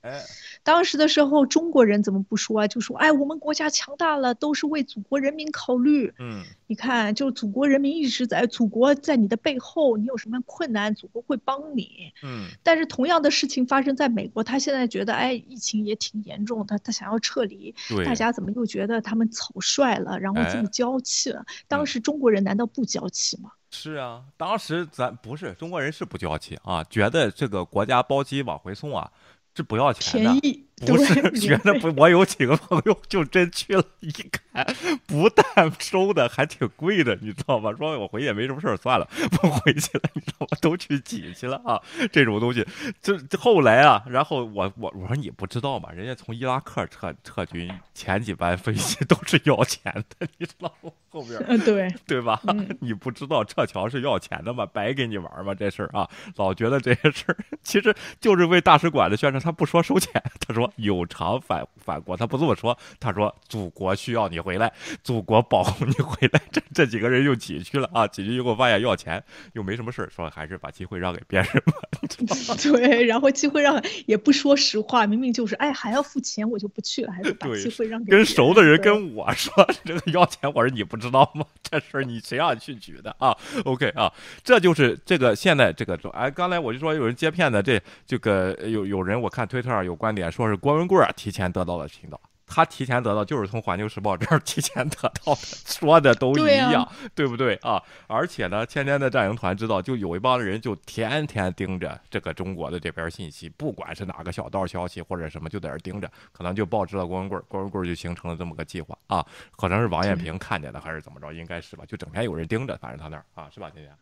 [0.69, 2.69] 当时的时候，中国人怎么不说啊？
[2.69, 6.12] 就说哎，我们国家强大了，都是为祖国人民考虑。
[6.19, 12.12] 嗯，你看，就祖国人民一直在，祖国在你的背后，你有什么困难，祖国会帮你。
[12.23, 12.49] 嗯。
[12.62, 21.43] 但是同样的事情发生在美国，他现在觉得，哎，疫情也挺严重，他他想要撤离，大家怎么又觉得他们草率了，然后这么娇气了？
[21.66, 23.53] 当时中国人难道不娇气吗？
[23.71, 29.11] 是啊，当时咱不是中国人是不娇气啊，觉得这个国家包机往回送啊。
[29.55, 31.93] 这不要钱的，不是觉得不？
[31.97, 34.66] 我有几个朋友就真去了，一看
[35.07, 37.72] 不但收的还挺贵的，你知道吧？
[37.76, 40.59] 说我回去也没什么事儿，算了，不回去了，你知道吗？
[40.61, 41.81] 都去挤去了啊！
[42.12, 42.66] 这种东西，
[43.01, 45.91] 这后来啊，然后我我我说你不知道吗？
[45.93, 50.91] 人家从伊拉克撤撤军前几班飞机都是要钱的，你知道吗？
[51.11, 52.41] 后边嗯对对吧？
[52.81, 54.66] 你不知道撤侨是要钱的吗？
[54.66, 55.55] 白给你玩吗？
[55.55, 59.43] 这事儿啊，老觉得这些事儿其实就是为大使馆的宣传。
[59.43, 66.41] 他不说收钱，他说说有偿返返国，他不这么说，他说祖国需要你回来，祖国保护你回来。
[66.51, 71.73] 这这几个人又挤去了啊，挤去以后发现要钱，又没什么事儿，说还是把机会让给别人吧。
[72.62, 79.53] 对，然后机会让也不说实话，明明就是哎还要付钱，我就不去了，还是把机会让给跟熟的人跟我说
[79.85, 81.45] 这个要钱，我说你不知道吗？
[81.62, 84.12] 这事儿你谁让你去举的啊？OK 啊，
[84.43, 92.21] 这就是这个现在这个哎，刚才我就说有人接骗的，这这个有有人我看推特上有观点说是郭文贵提前得到了青岛。
[92.51, 97.83] 他提前得到就是从环球时报这儿提前得到的，说的都一样，对不对啊？
[98.07, 109.23] 而且呢，天天的战营团知道，就有一帮人就天天盯着这个中国的这边信息，不管是哪个小道消息或者什么，就在这盯着，可能就报知了郭文贵，郭文贵就形成了这么个计划啊，
[109.55, 111.85] 可能是王艳平看见的还是怎么着，应该是吧？
[111.87, 113.95] 就整天有人盯着，反正他那儿啊，是吧，天天。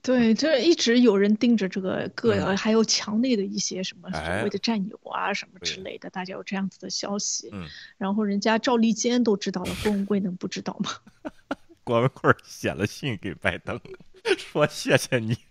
[0.00, 7.50] 对，就是一直有人盯着这个个，还有墙内的一些什么所谓的战友啊，什么之类的，大家有这样子的消息。
[7.52, 7.66] 嗯，
[7.98, 10.90] 然后人家赵立坚都知道了，郭文贵能不知道吗？
[11.84, 13.78] 郭文贵写了信给拜登，
[14.38, 15.36] 说谢谢你。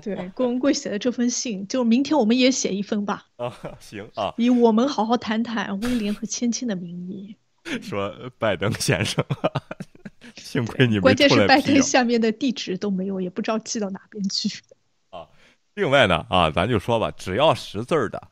[0.00, 3.26] 对，郭文贵写的这封信，就明天我们也写一封吧。
[3.36, 7.34] 啊，行啊，以我们好好谈谈威廉和芊芊的名义，
[7.82, 9.24] 说拜登先生。
[10.36, 14.62] 幸亏你关键是拜登下面的地址都没有，也不知道寄到哪边去。
[15.10, 15.28] 啊，
[15.74, 18.28] 另外呢，啊，咱就说吧，只要识字儿的，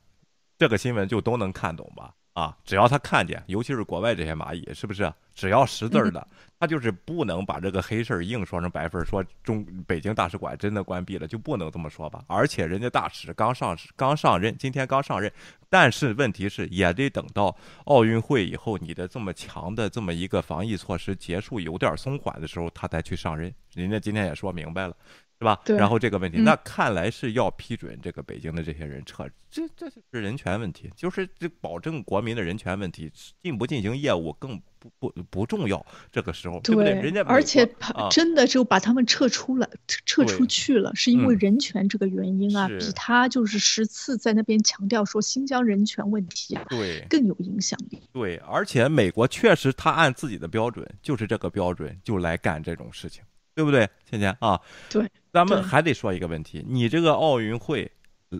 [0.59, 2.15] 这个新闻就都能看懂吧？
[2.37, 5.11] 啊，只要他看见，尤其是国外这些蚂蚁，是不是？
[5.35, 6.29] 只要识字儿的，
[6.61, 12.23] 他就是不能把这个黑事儿硬说成白事儿，说中北京大使馆真的关闭了，就不能这么说吧？
[12.27, 15.33] 而且人家大使刚上刚上任，今天刚上任，
[15.71, 23.51] 但是问题是也得等到奥运会以后，你的这么强的这么一个防疫措施结束，有点松缓的时候，他才去上任。
[23.73, 24.95] 人家今天也说明白了。
[25.39, 25.61] 是吧？
[25.67, 33.13] 然后这个问题，那看来是要批准这个北京的这些人撤，这这是人权问题，就是这保证国民的人权问题，
[33.43, 35.85] 进不进行业务更不不不重要。
[36.11, 36.93] 这个时候，对不对？
[36.93, 37.69] 人家而且
[38.11, 39.69] 真的就把他们撤出了，
[40.07, 48.01] 撤出去了，是因为人权这个原因啊，比他就是十次在那边强调说新疆人权问题啊，对更有影响力。
[48.11, 53.23] 对，而且美国确实他按自己的标准，就是这个标准就来干这种事情。
[53.55, 54.61] 对不对，倩倩啊？
[54.91, 57.93] 对，咱们还得说一个问题：你这个奥运会，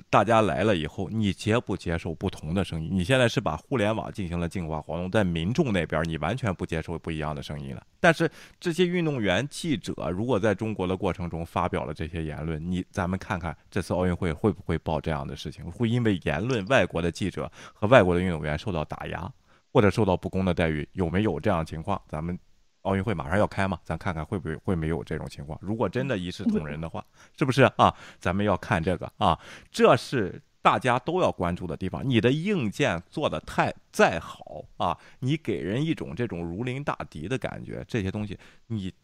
[0.09, 2.89] 大家来了以后，你接不接受不同的声音？
[2.91, 7.87] 你现在是把互联网进行了净化活动，在民众那边，你完全不接受不一样的声音了。
[8.01, 15.71] 但是这些运动员、记者，如果在中国的过程中发表了这些言论，你咱们看看这次奥运会会不会报这样的事情？
[15.71, 19.31] 会因为言论，外国的记者和外国的运动员受到打压，
[19.71, 20.89] 或者受到不公的待遇？
[20.93, 22.01] 有没有这样的情况？
[22.09, 22.39] 咱们。
[22.87, 25.59] 奥运会马上要开嘛，咱看看会不会会没有这种情况。
[25.61, 27.05] 如果真的一视同仁的话，
[27.37, 27.95] 是不是啊？
[28.21, 29.39] 咱们要看这个啊，
[29.71, 32.09] 这是大家都要关注的地方。
[32.09, 38.95] 你的硬件做的太再好啊，你给人一种这种如临大敌的感觉，这些东西你。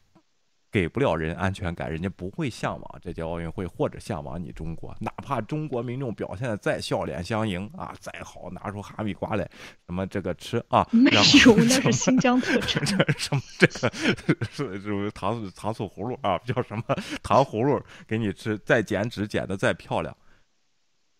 [0.72, 4.96] 给不了人安全感，人家不会向往这届奥运会，或者向往你中国。
[5.00, 9.44] 哪怕中国民众表现的再笑脸相迎啊，再好，拿出哈密瓜来，
[9.86, 10.88] 什么这个吃啊？
[10.90, 11.10] 没
[11.44, 12.86] 有，那是新疆特 产。
[13.18, 16.38] 什么这个是是糖糖醋葫芦啊？
[16.38, 16.82] 叫什么
[17.22, 18.56] 糖葫芦给你吃？
[18.58, 20.16] 再减脂减的再漂亮，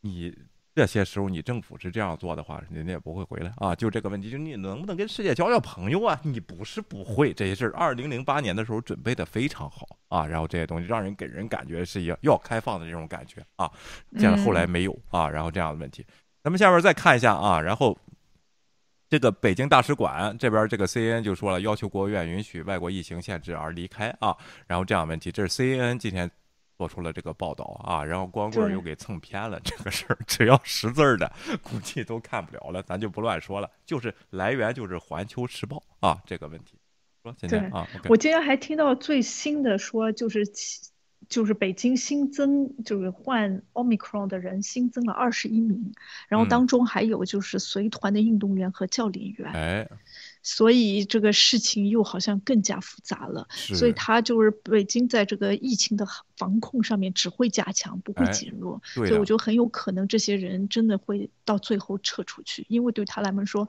[0.01, 0.35] 你。
[0.75, 3.75] 这些时候，你政府是这样做的话，人家也不会回来啊。
[3.75, 6.19] 就这个问题，就你能不能跟世界交交朋友啊？
[6.23, 7.73] 你不是不会这些事儿。
[7.75, 13.71] 二零零八年的时候准备的非常好啊，然后这些东西让人给人感觉是要要开放的这种感觉啊，
[14.19, 16.07] 见了后来没有啊，然后这样的问题。
[16.43, 17.99] 咱们下边再看一下啊，然后
[19.11, 24.35] 这个北京大使馆这边，这个 C N 就说了，要求国务院允许外国疫情限制而离开啊，
[24.67, 26.31] 然后这样问题，这是 C N 今天。
[26.83, 36.77] 做出了这个报道啊，然后光棍又给蹭偏了这个事儿，只要识字儿的估计都看不了了，咱就不乱说了，就是来源就是《环球时报》啊，这个问题。
[37.23, 40.45] 说今天啊，我今天还听到最新的说，就是
[41.29, 45.93] 就是北京新增就是患 Omicron 的人新增了二十一名，
[46.27, 49.89] 然后当中还有就是随团的运动员和教练员，哎。
[50.43, 58.81] 所以这个事情又好像更加复杂了，所以他就是北京在这个疫情的防控上面只会加强，不会减弱。
[58.85, 63.69] 所以我觉得很有可能这些人真的会到最后撤出去，因为对他来说，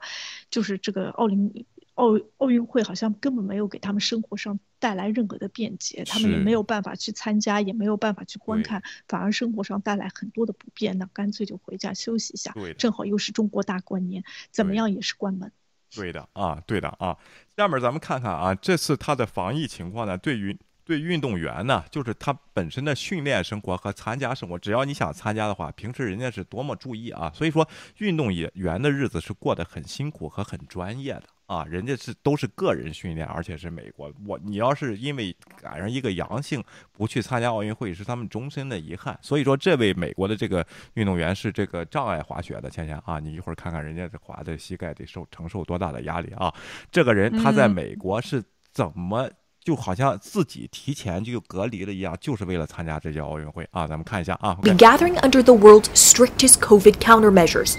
[0.50, 1.64] 就是这个奥林
[1.94, 10.98] 奥奥运会好像根本没有给他们生活上带来任何的便捷，他们也没有办法去参加，也没有办法去观看，反而生活上带来很多的不便。
[10.98, 15.52] 那干脆就回家休息一下，正好又是中国大过年，怎么样也是关门。
[15.94, 17.16] 对的啊，对的啊。
[17.56, 27.32] 下面咱们看看啊，这次他的防疫情况呢，对于对运动员呢，就是他本身的训练生活和参加生活，只要你想参加的话，平时人家是多么注意啊。
[27.34, 27.66] 所以说，
[27.98, 31.64] 运动员的日子是过得很辛苦和很专业的啊。
[31.64, 34.12] 人家是都是个人训练，而且是美国。
[34.26, 39.18] 我你要是因为赶上一个阳性不去参加奥运会，是他们终身的遗憾。
[39.22, 46.52] 所以说，这位美国的这个运动员是这个障碍滑雪的，倩倩啊，你一会儿看看人家这滑的膝盖得受承受多大的压力啊。
[46.90, 48.42] 这个人他在美国是
[48.72, 49.30] 怎么？
[49.64, 53.86] 就好像自己提前就隔离了一样，就是为了参加这届奥运会啊！
[53.86, 54.54] 咱们看一下啊。
[54.56, 57.78] Be gathering under the world's strictest COVID countermeasures.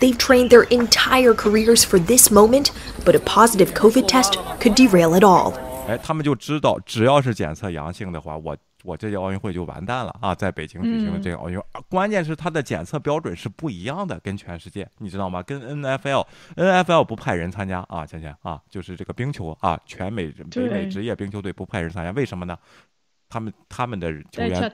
[0.00, 2.70] They've trained their entire careers for this moment,
[3.04, 5.52] but a positive COVID test could derail it all.
[5.86, 8.56] 哎，他们就知道，只要是检测阳性的话，我。
[8.82, 10.34] 我这届奥运会就完蛋了啊！
[10.34, 15.42] 在北京举行的这个奥运会，关键是它的检测标准是不一样的，跟全世界，你知道吗？
[15.42, 22.56] 跟 N F L，N F L 不派人参加啊，倩倩啊，就是这个冰球啊，全美北美职业冰球队不派人参加，为什么呢？
[23.28, 24.72] 他们他们的球员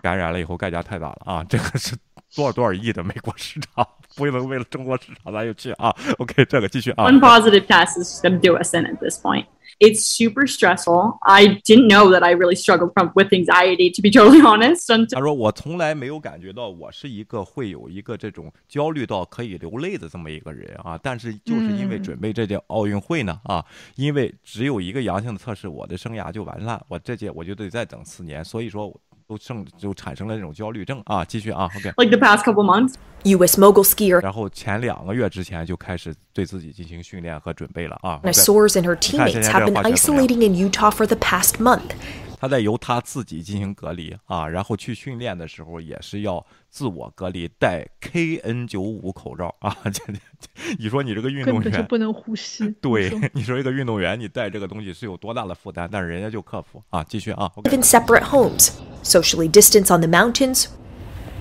[0.00, 1.44] 感染了以后代价太大了啊！
[1.48, 1.96] 这个是
[2.36, 3.84] 多少多少亿的美国市场，
[4.18, 7.04] 不能为了中国市场咱就去啊！OK，这个继续啊。
[7.04, 9.46] One positive test is going to do us in at this point.
[9.78, 11.18] It's super stressful.
[11.20, 14.88] I didn't know that I really struggled from with anxiety, to be totally honest.
[15.14, 23.64] 他说我从来没有感觉到我是一个会有一个这种焦虑到可以流泪的这么一个人啊，但是就是因为准备这届奥运会呢啊，
[23.94, 28.92] 因为只有一个阳性的测试，我的生涯就完了，我这届我就得再等四年，所以说。
[29.27, 31.23] 都生就产生了这种焦虑症啊！
[31.23, 33.59] 继续啊，OK。Like the past couple months, U.S.
[33.59, 34.21] mogul skier.
[34.21, 38.19] 然后前两个月之前就开始对自己进行训练和准备了啊。
[38.25, 41.95] Soares and her teammates have been isolating in Utah for the past month.
[42.40, 49.76] 他在由他自己进行隔离啊，然后去训练的时候也是要自我隔离，戴 KN95 口罩啊。
[49.84, 52.68] 这这你说你这个运动员不能呼吸。
[52.80, 55.88] 对，你说一个运动员你戴这个东西是有多大的负担？
[55.90, 57.50] 但是人家就克服啊，继续啊。
[57.56, 58.70] Live in separate homes,
[59.02, 60.66] socially distance on the mountains,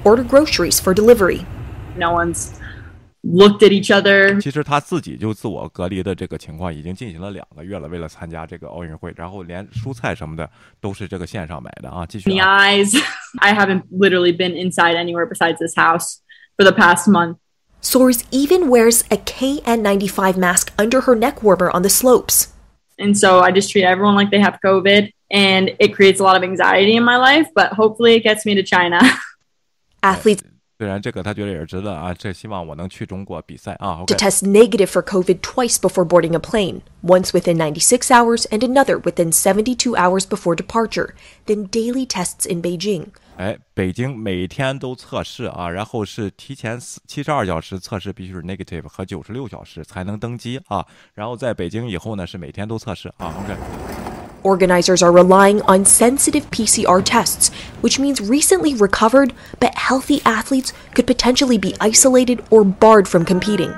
[0.04, 1.46] order groceries for delivery.
[1.96, 2.50] No one's
[3.23, 4.41] looked at each other。
[4.41, 10.49] 其实他自己就自我隔离的这个情况已经进行了两个月了，为了参加这个奥运会，然后连蔬菜什么的
[10.81, 12.05] 都是这个线上买的啊。
[12.05, 12.31] 继续。
[12.31, 13.01] The eyes,
[13.39, 16.19] I haven't literally been inside anywhere besides this house
[16.57, 17.37] for the past month.
[17.81, 22.49] Soares even wears a KN95 mask under her neck warmer on the slopes.
[22.99, 26.37] And so I just treat everyone like they have COVID, and it creates a lot
[26.37, 29.01] of anxiety in my life, but hopefully it gets me to China.
[30.03, 30.45] Athletes
[30.79, 34.03] 虽然这个他觉得也是值得啊，这希望我能去中国比赛啊。
[34.07, 38.99] To test negative for COVID twice before boarding a plane, once within 96 hours and another
[39.01, 41.11] within 72 hours before departure,
[41.47, 43.07] then daily tests in Beijing.
[43.37, 50.85] 哎，北京每天都测试啊，然后是提前七十二小时测试必须是 negative 和九十六小时才能登机啊。
[51.15, 53.33] 然后在北京以后呢，是每天都测试啊。
[53.45, 54.06] OK。
[54.44, 57.50] Organizers are relying on sensitive PCR tests,
[57.82, 63.74] which means recently recovered but healthy athletes could potentially be isolated or barred from competing.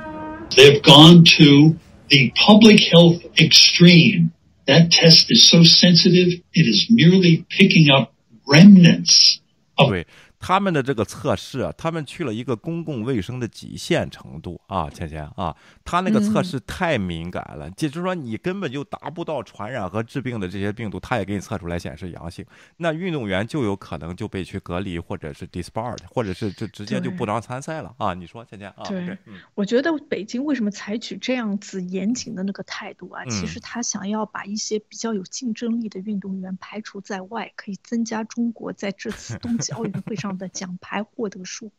[0.56, 1.78] They've gone to
[2.10, 4.32] the public health extreme.
[4.66, 8.14] That test is so sensitive, it is merely picking up
[8.48, 9.40] remnants
[9.78, 9.94] of
[10.40, 22.46] 他们的这个测试，他们去了一个公共卫生的极限程度啊，倩倩啊，他那个测试太敏感了，也就是说你根本就达不到传染和致病的这些病毒，他也给你测出来显示阳性，
[22.78, 28.14] 那运动员就有可能就被去隔离，或者是 disbarred，或者是就直接就不让参赛了啊？
[28.14, 28.84] 你说倩倩啊？
[28.88, 29.18] 对，
[29.56, 33.26] 我觉得北京为什么采取这样子严谨的那个态度啊？
[33.26, 40.29] 其实他想要把一些比较有竞争力的运动员排除在外，可以增加中国在这次冬季 奥运会上。
[40.38, 41.72] 的奖牌获得数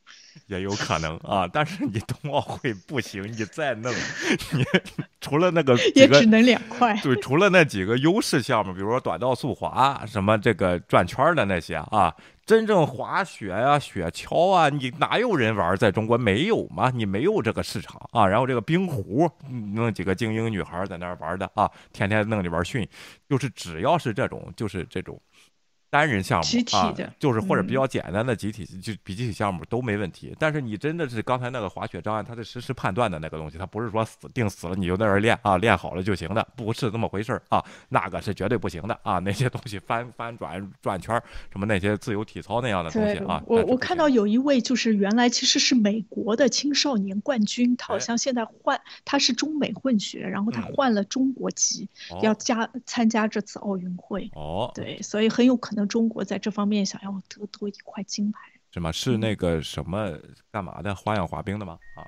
[0.46, 3.92] 也有可能啊，但是你冬奥会不行，你再弄，
[4.52, 4.64] 你
[5.20, 6.96] 除了那个也只能两块。
[7.02, 12.14] 对，除了那几个优势项目，比如说短道速滑，什么这个转圈的那些啊，
[12.46, 15.76] 真正滑雪呀、雪橇啊，你哪有人玩？
[15.76, 16.90] 在中国没有吗？
[16.94, 18.26] 你没有这个市场啊。
[18.26, 19.30] 然后这个冰壶，
[19.74, 22.86] 弄几个精英女孩在那玩的啊，天天弄里边训，
[23.28, 25.20] 就是只要是这种，就是这种。
[25.90, 30.34] 单人项目啊，就是或者比较简单的集体就比集体项目都没问题。
[30.38, 39.18] 但是你真的是刚才那个滑雪障碍，它是实时判断的那个东西，它不是说死定死了你就在那儿练啊，练好了就行的，不是这么回事儿啊，那个是绝对不行的啊。
[39.18, 41.20] 那些东西翻翻转转圈
[41.50, 43.42] 什么那些自由体操那样的东西啊。
[43.48, 51.88] 我我看到有一位就是原来其实是美国的青少年冠军，他好像现在换他是中美混血，然后他换了中国籍，
[52.22, 54.30] 要加参加这次奥运会。
[54.34, 55.79] 哦，对，所以很有可能。
[55.86, 58.38] 中国在这方面想要得多一块金牌，
[58.72, 58.92] 是吗？
[58.92, 60.18] 是那个什么
[60.50, 60.94] 干嘛的？
[60.94, 61.78] 花样滑冰的吗？
[61.96, 62.04] 啊，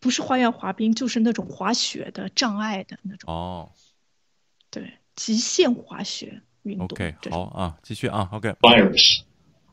[0.00, 3.32] 不是花样滑冰，就是那种滑雪的障碍的那种。
[3.32, 3.70] 哦，
[4.70, 6.42] 对，极限滑雪。
[6.64, 6.86] 运动。
[6.86, 8.50] OK，好啊，继续啊，OK。
[8.60, 9.22] Virus,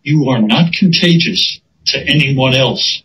[0.04, 3.02] you are not contagious to anyone else.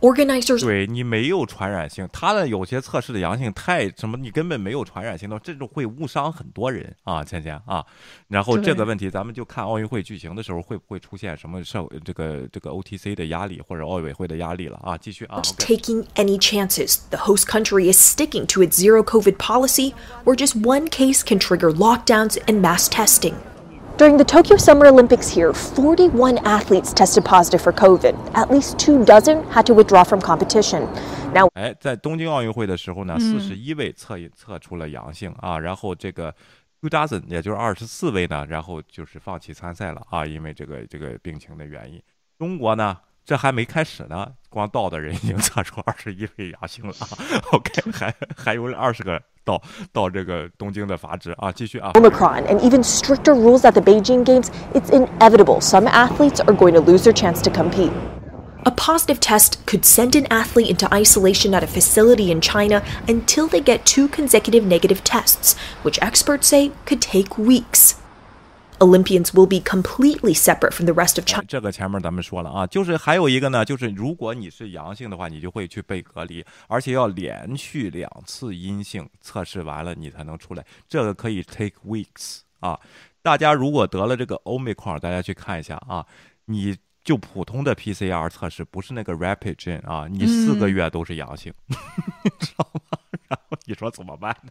[0.00, 7.82] Organizers 对你没有传染性，他的有些测试的阳性太什么，你根本没有传染性的，这种会误伤很多人啊，芊芊啊。
[8.28, 14.98] 然后这个问题，咱们就看奥运会举行的时候会不会出现什么社这个这个 OTC 的压力或者奥委会的压力了啊？
[14.98, 15.40] 继续啊。
[15.56, 20.88] Taking any chances, the host country is sticking to its zero COVID policy, where just one
[20.88, 23.32] case can trigger lockdowns and mass testing.
[23.97, 28.15] During the Tokyo Summer Olympics here, 41 athletes tested positive for COVID.
[28.33, 30.87] At least two dozen had to withdraw from competition.
[31.33, 36.33] Now，哎，在东京奥运会的时候呢，四十一位测测出了阳性啊，然后这个
[36.81, 42.01] two dozen，也就是二十四位呢，然后就是放弃参赛了啊，因为这个这个病情的原因。
[42.39, 46.94] 中国呢，这还没开始呢，光到的人已经测出二十一位阳性了。
[47.52, 49.20] OK，还还有二十个。
[49.46, 49.62] 到
[49.92, 51.92] 到这个东京的阀值啊，继续啊。
[51.92, 56.80] Omicron and even stricter rules at the Beijing Games, it's inevitable some athletes are going to
[56.80, 57.92] lose their chance to compete.
[58.64, 63.46] A positive test could send an athlete into isolation at a facility in China until
[63.46, 65.54] they get two consecutive negative tests,
[65.84, 67.94] which experts say could take weeks.
[68.81, 71.45] Olympians will be completely separate from the rest of China。
[71.47, 80.65] 这个前面咱们说了啊，就是还有一个呢，就是如果你是阳性的话，你就会去被隔离，而且要连续两次阴性测试完了你才能出来。
[80.89, 82.79] 这个可以 take weeks 啊。
[83.21, 86.03] 大家如果得了这个 Omicron，大家去看一下啊，
[86.45, 91.53] 你就普通的 PCR 测试，不是那个 rapid gene 啊，你四个月都是阳性，
[92.39, 92.97] 知道吗？
[93.27, 94.49] 然后你说怎么办呢？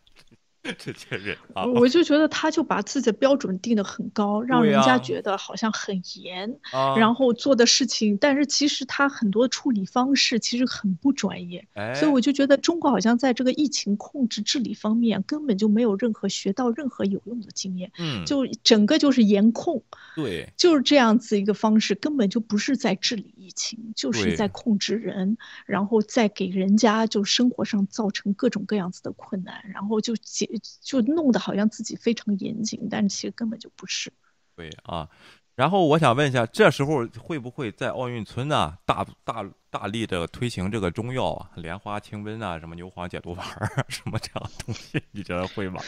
[0.79, 6.55] 这些人啊，我就觉得他就把自己的标准定得很高，让人家觉得好像很严，
[6.99, 19.83] 然后做的事情，但是其实他很多处理方式其实很不专业，所以我就觉得中国好像在这个疫情控制治理方面根本就没有任何学到任何有用的经验，嗯，就整个就是严控，
[20.15, 30.50] 对，就是这样子一个方式，根本就不是在治理疫情，就是在控制人，然后再给人家就生活上造成各种各样子的困难，然后就解。
[30.81, 34.13] 就弄得好像自己非常严谨，但是其实根本就不是。
[34.57, 35.09] 对啊，
[35.55, 43.47] 然后我想问一下，这时候会不会在奥运村呢，大大大力的推行这个中药啊，莲花清瘟啊，什么牛黄解毒丸
[43.89, 45.03] 什么这样的东西？
[45.13, 45.81] 你觉得会吗？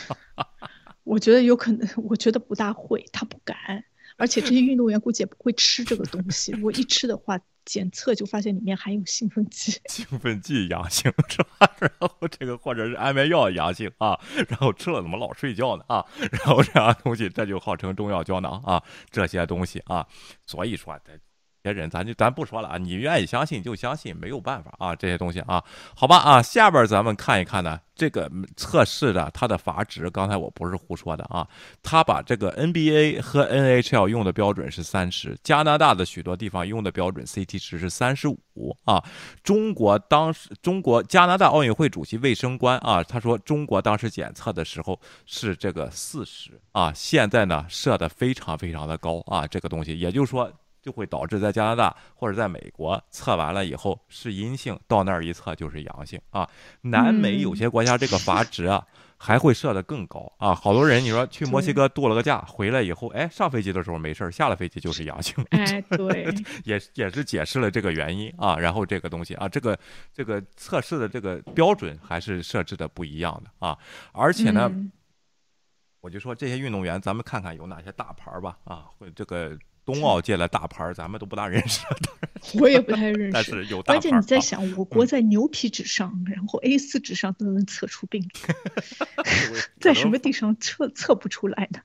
[1.05, 3.85] 我觉得有可能，我觉得不大会，他不敢，
[4.17, 6.53] 而且这些运动员估计也不会吃这个东西。
[6.53, 7.41] 如果一吃的话。
[7.65, 11.71] 检测就发现里面含有兴奋剂，兴奋剂阳性是吧？
[11.81, 14.19] 然后这个或者是安眠药阳性啊，
[14.49, 16.05] 然后吃了怎么老睡觉呢啊？
[16.33, 20.07] 然后这样东西这就号称中药胶囊啊，这些东西啊，
[20.47, 21.13] 所以说这
[21.63, 25.63] 别人咱就咱不说了啊，你愿意相信就相信，没有办法啊，这些东西啊，
[25.95, 27.81] 好吧啊，下边咱们看一看呢。
[27.95, 31.47] 这个测试的它的阀值，刚才我不是胡说的啊，
[31.83, 39.05] 他把这个 NBA 和 NHL 用的标准是三十，加拿大的许多地方用的标准 CT 值是三十五啊。
[39.45, 50.51] 中国当时中国加拿大奥运会主席卫生官啊，他说中国当时检测的时候是这个四十啊，现在呢设的非常非常的高啊，这个东西也就是说。
[50.83, 56.47] 就会导致在加拿大或者在美国测完了以后是阴性，到那儿一测就是阳性啊。
[56.81, 58.85] 南美有些国家这个阀值啊
[59.17, 60.53] 还会设得更高啊。
[60.53, 65.45] 好多人你说去墨西哥度了个假回来以后，哎，上飞机的时候没事儿下了飞机就是阳性。
[65.51, 66.35] 哎，对，
[66.65, 68.57] 也也是解释了这个原因啊。
[68.59, 69.79] 然后这个东西啊，这个
[70.13, 73.79] 这个测试的这个标准还是设置的不一样的啊。
[74.11, 74.69] 而且呢，
[76.01, 79.57] 我就说这些运动员，咱们看看有哪些大牌吧啊，或这个。
[79.85, 81.81] 冬奥界的大牌咱们都不大认识，
[82.61, 83.31] 我也不太认识。
[83.33, 83.99] 但是有大牌。
[83.99, 88.41] 关键你在想，我国在牛皮纸上，然后 A 四纸上都能测出病 毒，
[89.81, 91.81] 在什么地方测测不出来呢？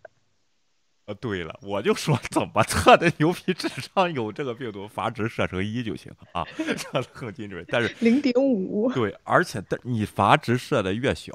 [1.07, 6.43] 呃，对了，我就说怎么测的牛皮纸上有这个病毒，阀值设成一就行啊，
[6.77, 7.65] 测的更精准。
[7.69, 11.31] 但是零点五，对，而且但你阀值设的越小，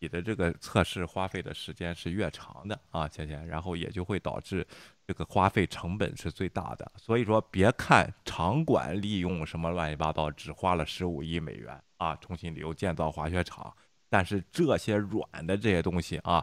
[0.00, 4.66] 你的这个测试花费的时间是越长的啊，倩倩，然后也就会导致。
[5.04, 13.74] 这个花费成本是最大的，所以说别看场馆利用什么乱七八糟，只花了十五亿美元啊，重新利用建造滑雪场，
[14.08, 16.42] 但是这些软的这些东西啊，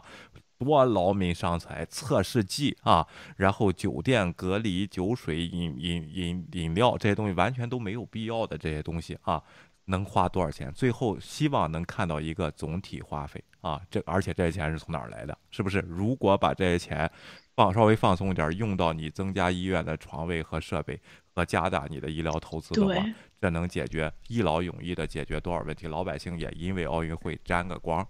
[0.60, 3.04] 多劳民伤财，测试剂啊，
[3.36, 9.42] 然后酒店隔离、酒水、饮饮饮饮料这些东西完全都没有必要的这些东西啊，
[9.86, 10.72] 能花多少钱？
[10.72, 15.36] 最后希望能看到一个总体花费啊，这而且这些钱是从哪儿来的？
[15.50, 15.80] 是不是？
[15.88, 17.10] 如果把这些钱。
[17.56, 20.98] 放稍微放松一点，用到你增加医院的床位和设备，
[21.34, 22.94] 和加大你的医疗投资的话，
[23.38, 25.86] 这能解决一劳永逸的解决多少问题？
[25.86, 28.06] 老百姓也因为奥运会沾个光，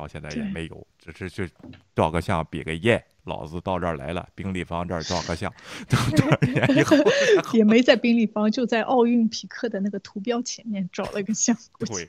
[0.00, 1.50] 到现在也没有，只是去
[1.94, 5.52] 照个相比个耶，老子到这儿来了，冰立方这儿照个相，
[5.88, 5.98] 多
[6.30, 6.96] 少年以后
[7.52, 11.54] 也没在冰立方，就在奥运匹克的那个图标前面照了个相。
[11.78, 12.08] 对。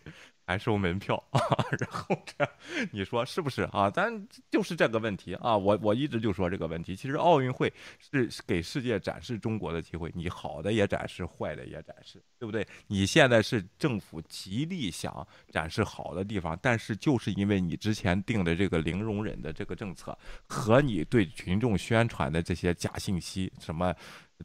[0.52, 1.40] 还收门票啊，
[1.80, 2.54] 然后这样，
[2.92, 3.90] 你说是不是啊？
[3.90, 6.94] 咱就是这个问题啊，我我一直就说这个问题。
[6.94, 12.68] 其实奥运会是给世界展示中国的机会，你好的也展示，坏的也展示，对不对？
[12.88, 20.18] 你现在是政府极力想展示好的地方，但是就是因为你之前定的这个零容忍的这个政策
[20.48, 23.96] 和你对群众宣传的这些假信息，什么。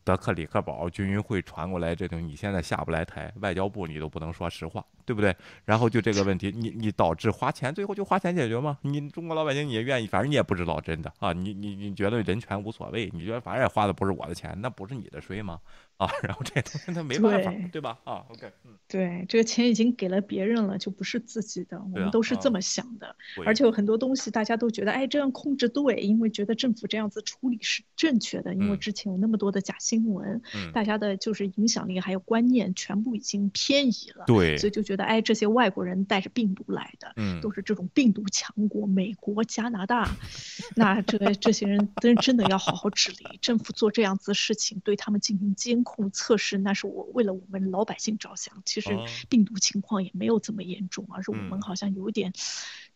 [0.04, 5.34] 德克里克堡军运会传过来这种，你现在下不来台，外交部你都不能说实话，对不对？
[5.64, 8.78] 然后就这个问题，你你导致花钱，最后就花钱解决吗？
[8.82, 15.58] 你中国老百姓你也愿意，反正你也不知道真的啊，你你你觉得人权无所谓，你觉得反正也花的不是我的钱，那不是你的税吗？
[15.96, 17.98] 啊，然后这东西他没办法，对吧？
[18.04, 23.16] 啊，OK，嗯，对，这个钱已经给了别人了，就不是自己的，我们都是这么想的。
[23.46, 30.42] 而且有很多东西大家都觉得，哎，这样控制对，因为觉得政府这样子处理是正确的，因为之前有那么多的假新闻，
[30.74, 40.14] 大家的就是影响力还有观念全部已经偏移了，对，所以就觉得，哎，这些外国人带着病毒来的，嗯，都是这种病毒强国，美国、加拿大，
[40.76, 45.85] 那这个这些人真真的要好好治理，政府做这样子的事情，对他们进行监。
[45.86, 48.90] 控测试那是我为了我们老百姓着想，其实
[49.28, 52.32] 病毒情况也没有这么严重，而是我们好像有点，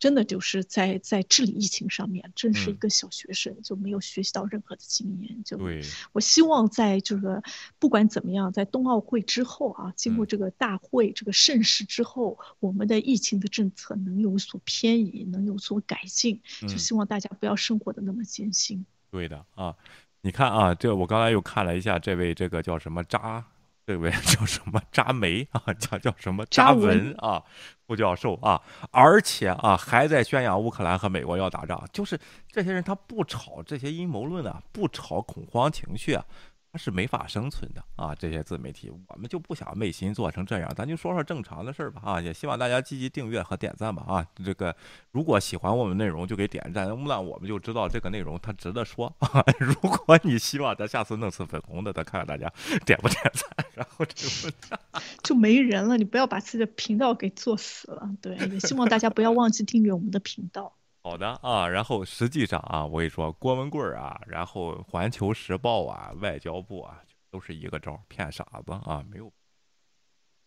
[0.00, 5.44] 真的就是在在治理疫情上面，真是一个小学生就没有学习到任何的经验。
[5.44, 5.56] 就
[6.12, 7.42] 我希望在这个
[7.78, 18.84] 不管怎么样，在冬奥会之后啊，经过这个大会这个盛世之后，我们的疫情的政策能有所偏移，能有所改进，就希望大家不要生活的那么艰辛。
[19.10, 19.76] 对的啊。
[20.22, 23.42] 你看啊，这我刚才又看了一下，这位这个叫什么扎，
[23.86, 27.42] 这位 叫什么扎梅啊，叫叫什么扎文啊，
[27.86, 28.60] 副教授啊，
[28.90, 32.18] 而且啊还在宣扬乌克兰和美国要打仗，就是
[32.48, 36.24] 这些人他不炒这些阴谋论啊，不炒恐慌情绪啊。
[36.72, 38.14] 它是没法生存的啊！
[38.14, 42.20] 这些自媒体，我们就不想昧心做成这样，咱就说说正常的事儿吧啊！
[42.20, 44.24] 也希望大家积极订阅和点赞吧啊！
[44.44, 44.74] 这个
[45.10, 49.44] 如果喜欢我们内容，就给点赞，那我们就知道这个内容它值得说啊！
[49.58, 52.52] 如果你希望咱下次弄次粉红的，再看看大家
[52.86, 54.28] 点不点赞，然后就
[55.24, 55.96] 就没人了。
[55.96, 60.76] 你不要把自己的频道给做死了，对，也希望大家不要忘记订阅我们的频道。
[61.02, 69.32] 好的啊，然后实际上啊，我跟你说，郭文贵啊，然后《环球时报》啊，外交部啊，都是一个招，骗傻子啊，没有，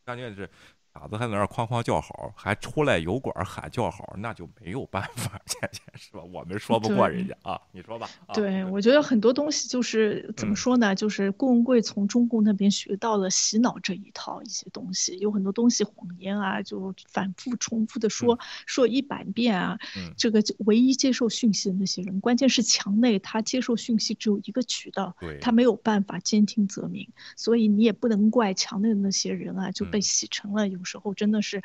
[0.06, 0.50] 关键是。
[0.94, 6.22] 傻子还在那儿哐哐叫好，还出来油管喊叫好，那就没有办法， 倩倩是吧？
[6.22, 8.08] 我们说不过人家啊，你说吧。
[8.32, 10.94] 对，我觉得很多东西就是怎么说呢？
[10.94, 18.38] 就是顾文贵从中共那边学到了洗脑这一套一些东西，有很多东西谎言啊，就反复重复的说
[18.68, 19.80] 说一百遍啊。
[20.16, 30.83] 这个唯一接受讯息的那些人，关键是墙内他接受讯息只有一个渠道，他没有办法兼听则明，所以你也不能怪墙内的那些人啊，就被洗成了有。
[30.86, 31.62] 时候真的是，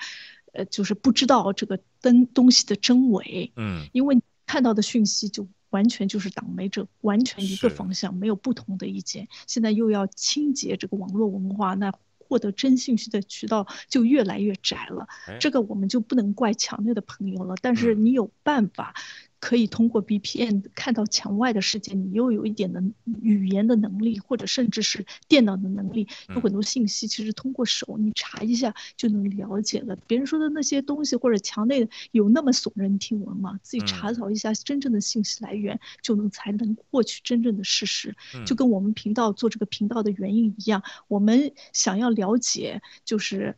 [0.53, 9.28] 呃，就是不知道这个灯东西的真伪，嗯，因为看到的讯息就完全就是党媒这完全一个方向，没有不同的意见。
[9.47, 15.07] 现在又要清洁这个网络文化，那获得真信息的渠道就越来越窄了。
[15.40, 18.95] 这个我们就不能怪强烈的朋友了，但是你有办法。
[19.40, 22.82] 可以通过 VPN 看到墙外的世界，你又有一点的
[23.23, 29.97] 语言的能力，或者甚至是电脑的能力，有很多信息其实通过手你查一下就能了解了。
[30.06, 33.59] 别人说的那些东西或者墙内有那么耸人听闻吗？
[33.62, 38.16] 自己查找一下真正的信息来源，就能才能获取真正的事实。
[38.44, 43.56] 就跟我们频道做这个频道的原因一样，我们想要了解，就是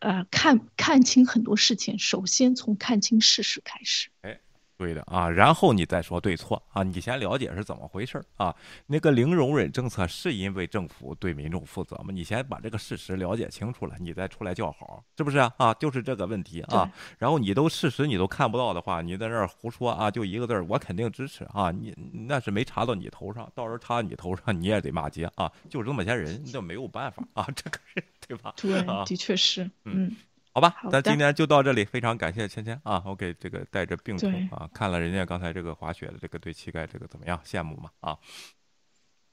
[0.00, 4.08] 呃看看清很多事情，首先从看清事实开始。
[4.22, 4.40] 哎。
[4.80, 8.56] 对的啊，然后你再说对错啊，你先了解是怎么回事啊？
[8.86, 12.06] 那个零容忍政策是因为政府对民众负责吗？
[12.10, 15.52] 你先把这个事实了解清楚了，你再出来叫好，是不是啊？
[15.58, 16.90] 啊，就是这个问题啊。
[17.18, 21.70] 然后你都事实你都看不到的话，你在那儿胡说啊，就一个字儿，我肯定支持啊。
[21.70, 21.94] 你
[22.26, 25.52] 那是没查到你头上，到时候查到你头上，你也得骂街啊。
[25.68, 28.54] 就是这么些人，这没有办法啊，这个是对吧？
[28.56, 30.16] 对，的确是，嗯。
[30.52, 33.00] 好吧，咱今天就到这里，非常感谢芊芊啊！
[33.06, 37.40] 我给这个带着病痛啊，看了人家刚才这个滑雪的这个对膝盖这个怎么样？
[37.44, 37.90] 羡慕吗？
[38.00, 38.18] 啊，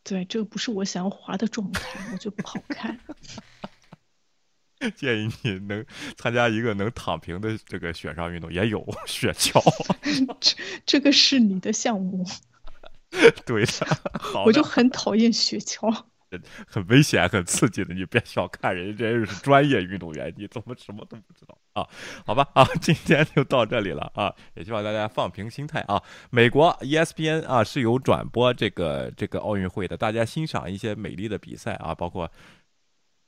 [0.03, 2.99] 对，这个不是我想要滑的状态，我觉得不好看。
[4.95, 5.83] 建议你能
[6.17, 9.59] 参加一个能躺平的这个雪上运动，也有 雪橇。
[10.39, 12.23] 这这个是你的项目。
[13.43, 13.71] 对的，
[14.19, 16.03] 好，我就很讨厌雪橇。
[16.67, 17.93] 很危险、很刺激的。
[17.93, 21.87] 你别小看人家，人家是专业运动员，你怎么什么都不知道啊？
[22.25, 26.01] 好吧，啊，今天就到这里了啊，也希望大家放平心态啊。
[26.29, 32.29] 美国 ESPN 啊是有转播这个这个奥运会的，大家欣赏一些美丽的比赛啊，包括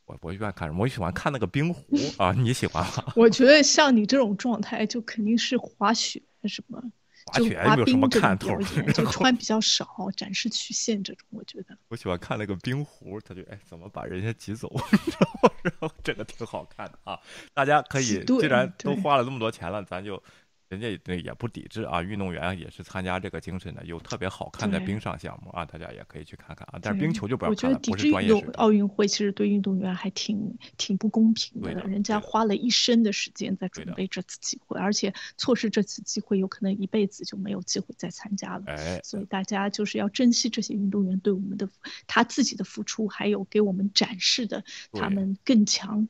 [0.06, 0.84] 我我一般看什么？
[0.84, 1.84] 我喜欢看那个冰壶
[2.18, 3.14] 啊，你喜欢吗？
[3.16, 6.82] 我觉得像你这种状态，就肯定是滑雪什么。
[7.30, 8.60] 滑雪没有什么看头，
[8.94, 11.78] 就穿比较少，展示曲线这种，我觉得。
[11.90, 14.70] 我喜欢看那个冰壶，他就哎，怎么把人家挤走？
[15.64, 17.20] 然后这个挺好看的啊！
[17.54, 20.22] 大家可以，既然都花了那么多钱了，咱就。
[20.70, 26.78] 人家也也不抵制啊，运动员也是参加这个精神的，有特别好看的冰上项目啊，大家也可以去看看啊。
[26.80, 38.66] 但是冰球就不要看了，不是专业水奥运会其实对运动员还挺挺不公平的，人家花了一生的时间在准备这次机会，而且错失这次机会，有可能一辈子就没有机会再参加了。
[38.68, 41.68] 哎，所以大家就是要珍惜这些运动员对我们的
[42.06, 46.08] 他自己的付出，还有给我们展示的他们更强，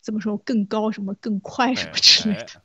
[0.00, 2.62] 怎么说更高什么更快什么之类的。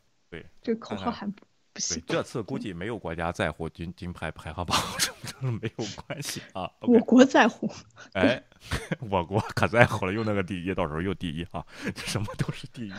[0.64, 2.02] 对，这口号还不不行。
[2.08, 6.72] 这次估计没有国家在乎金金牌排行榜什么的，没有关系啊。
[6.82, 7.70] 我国在乎。
[8.14, 8.42] 哎，
[9.10, 11.66] 我国可在乎了，又那个第一，到时候又第一啊，
[11.96, 12.94] 什么都是第一。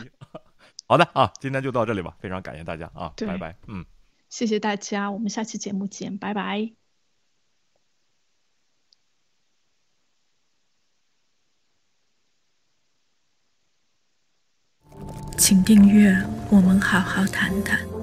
[0.87, 3.57] 好的啊，今天就到这里吧，非常感谢大家啊，拜拜。
[3.67, 3.85] 嗯，
[4.29, 6.84] 谢谢大家，我们下期节目见，拜拜。
[15.37, 16.17] 请订阅，
[16.49, 17.94] 我们好好谈谈。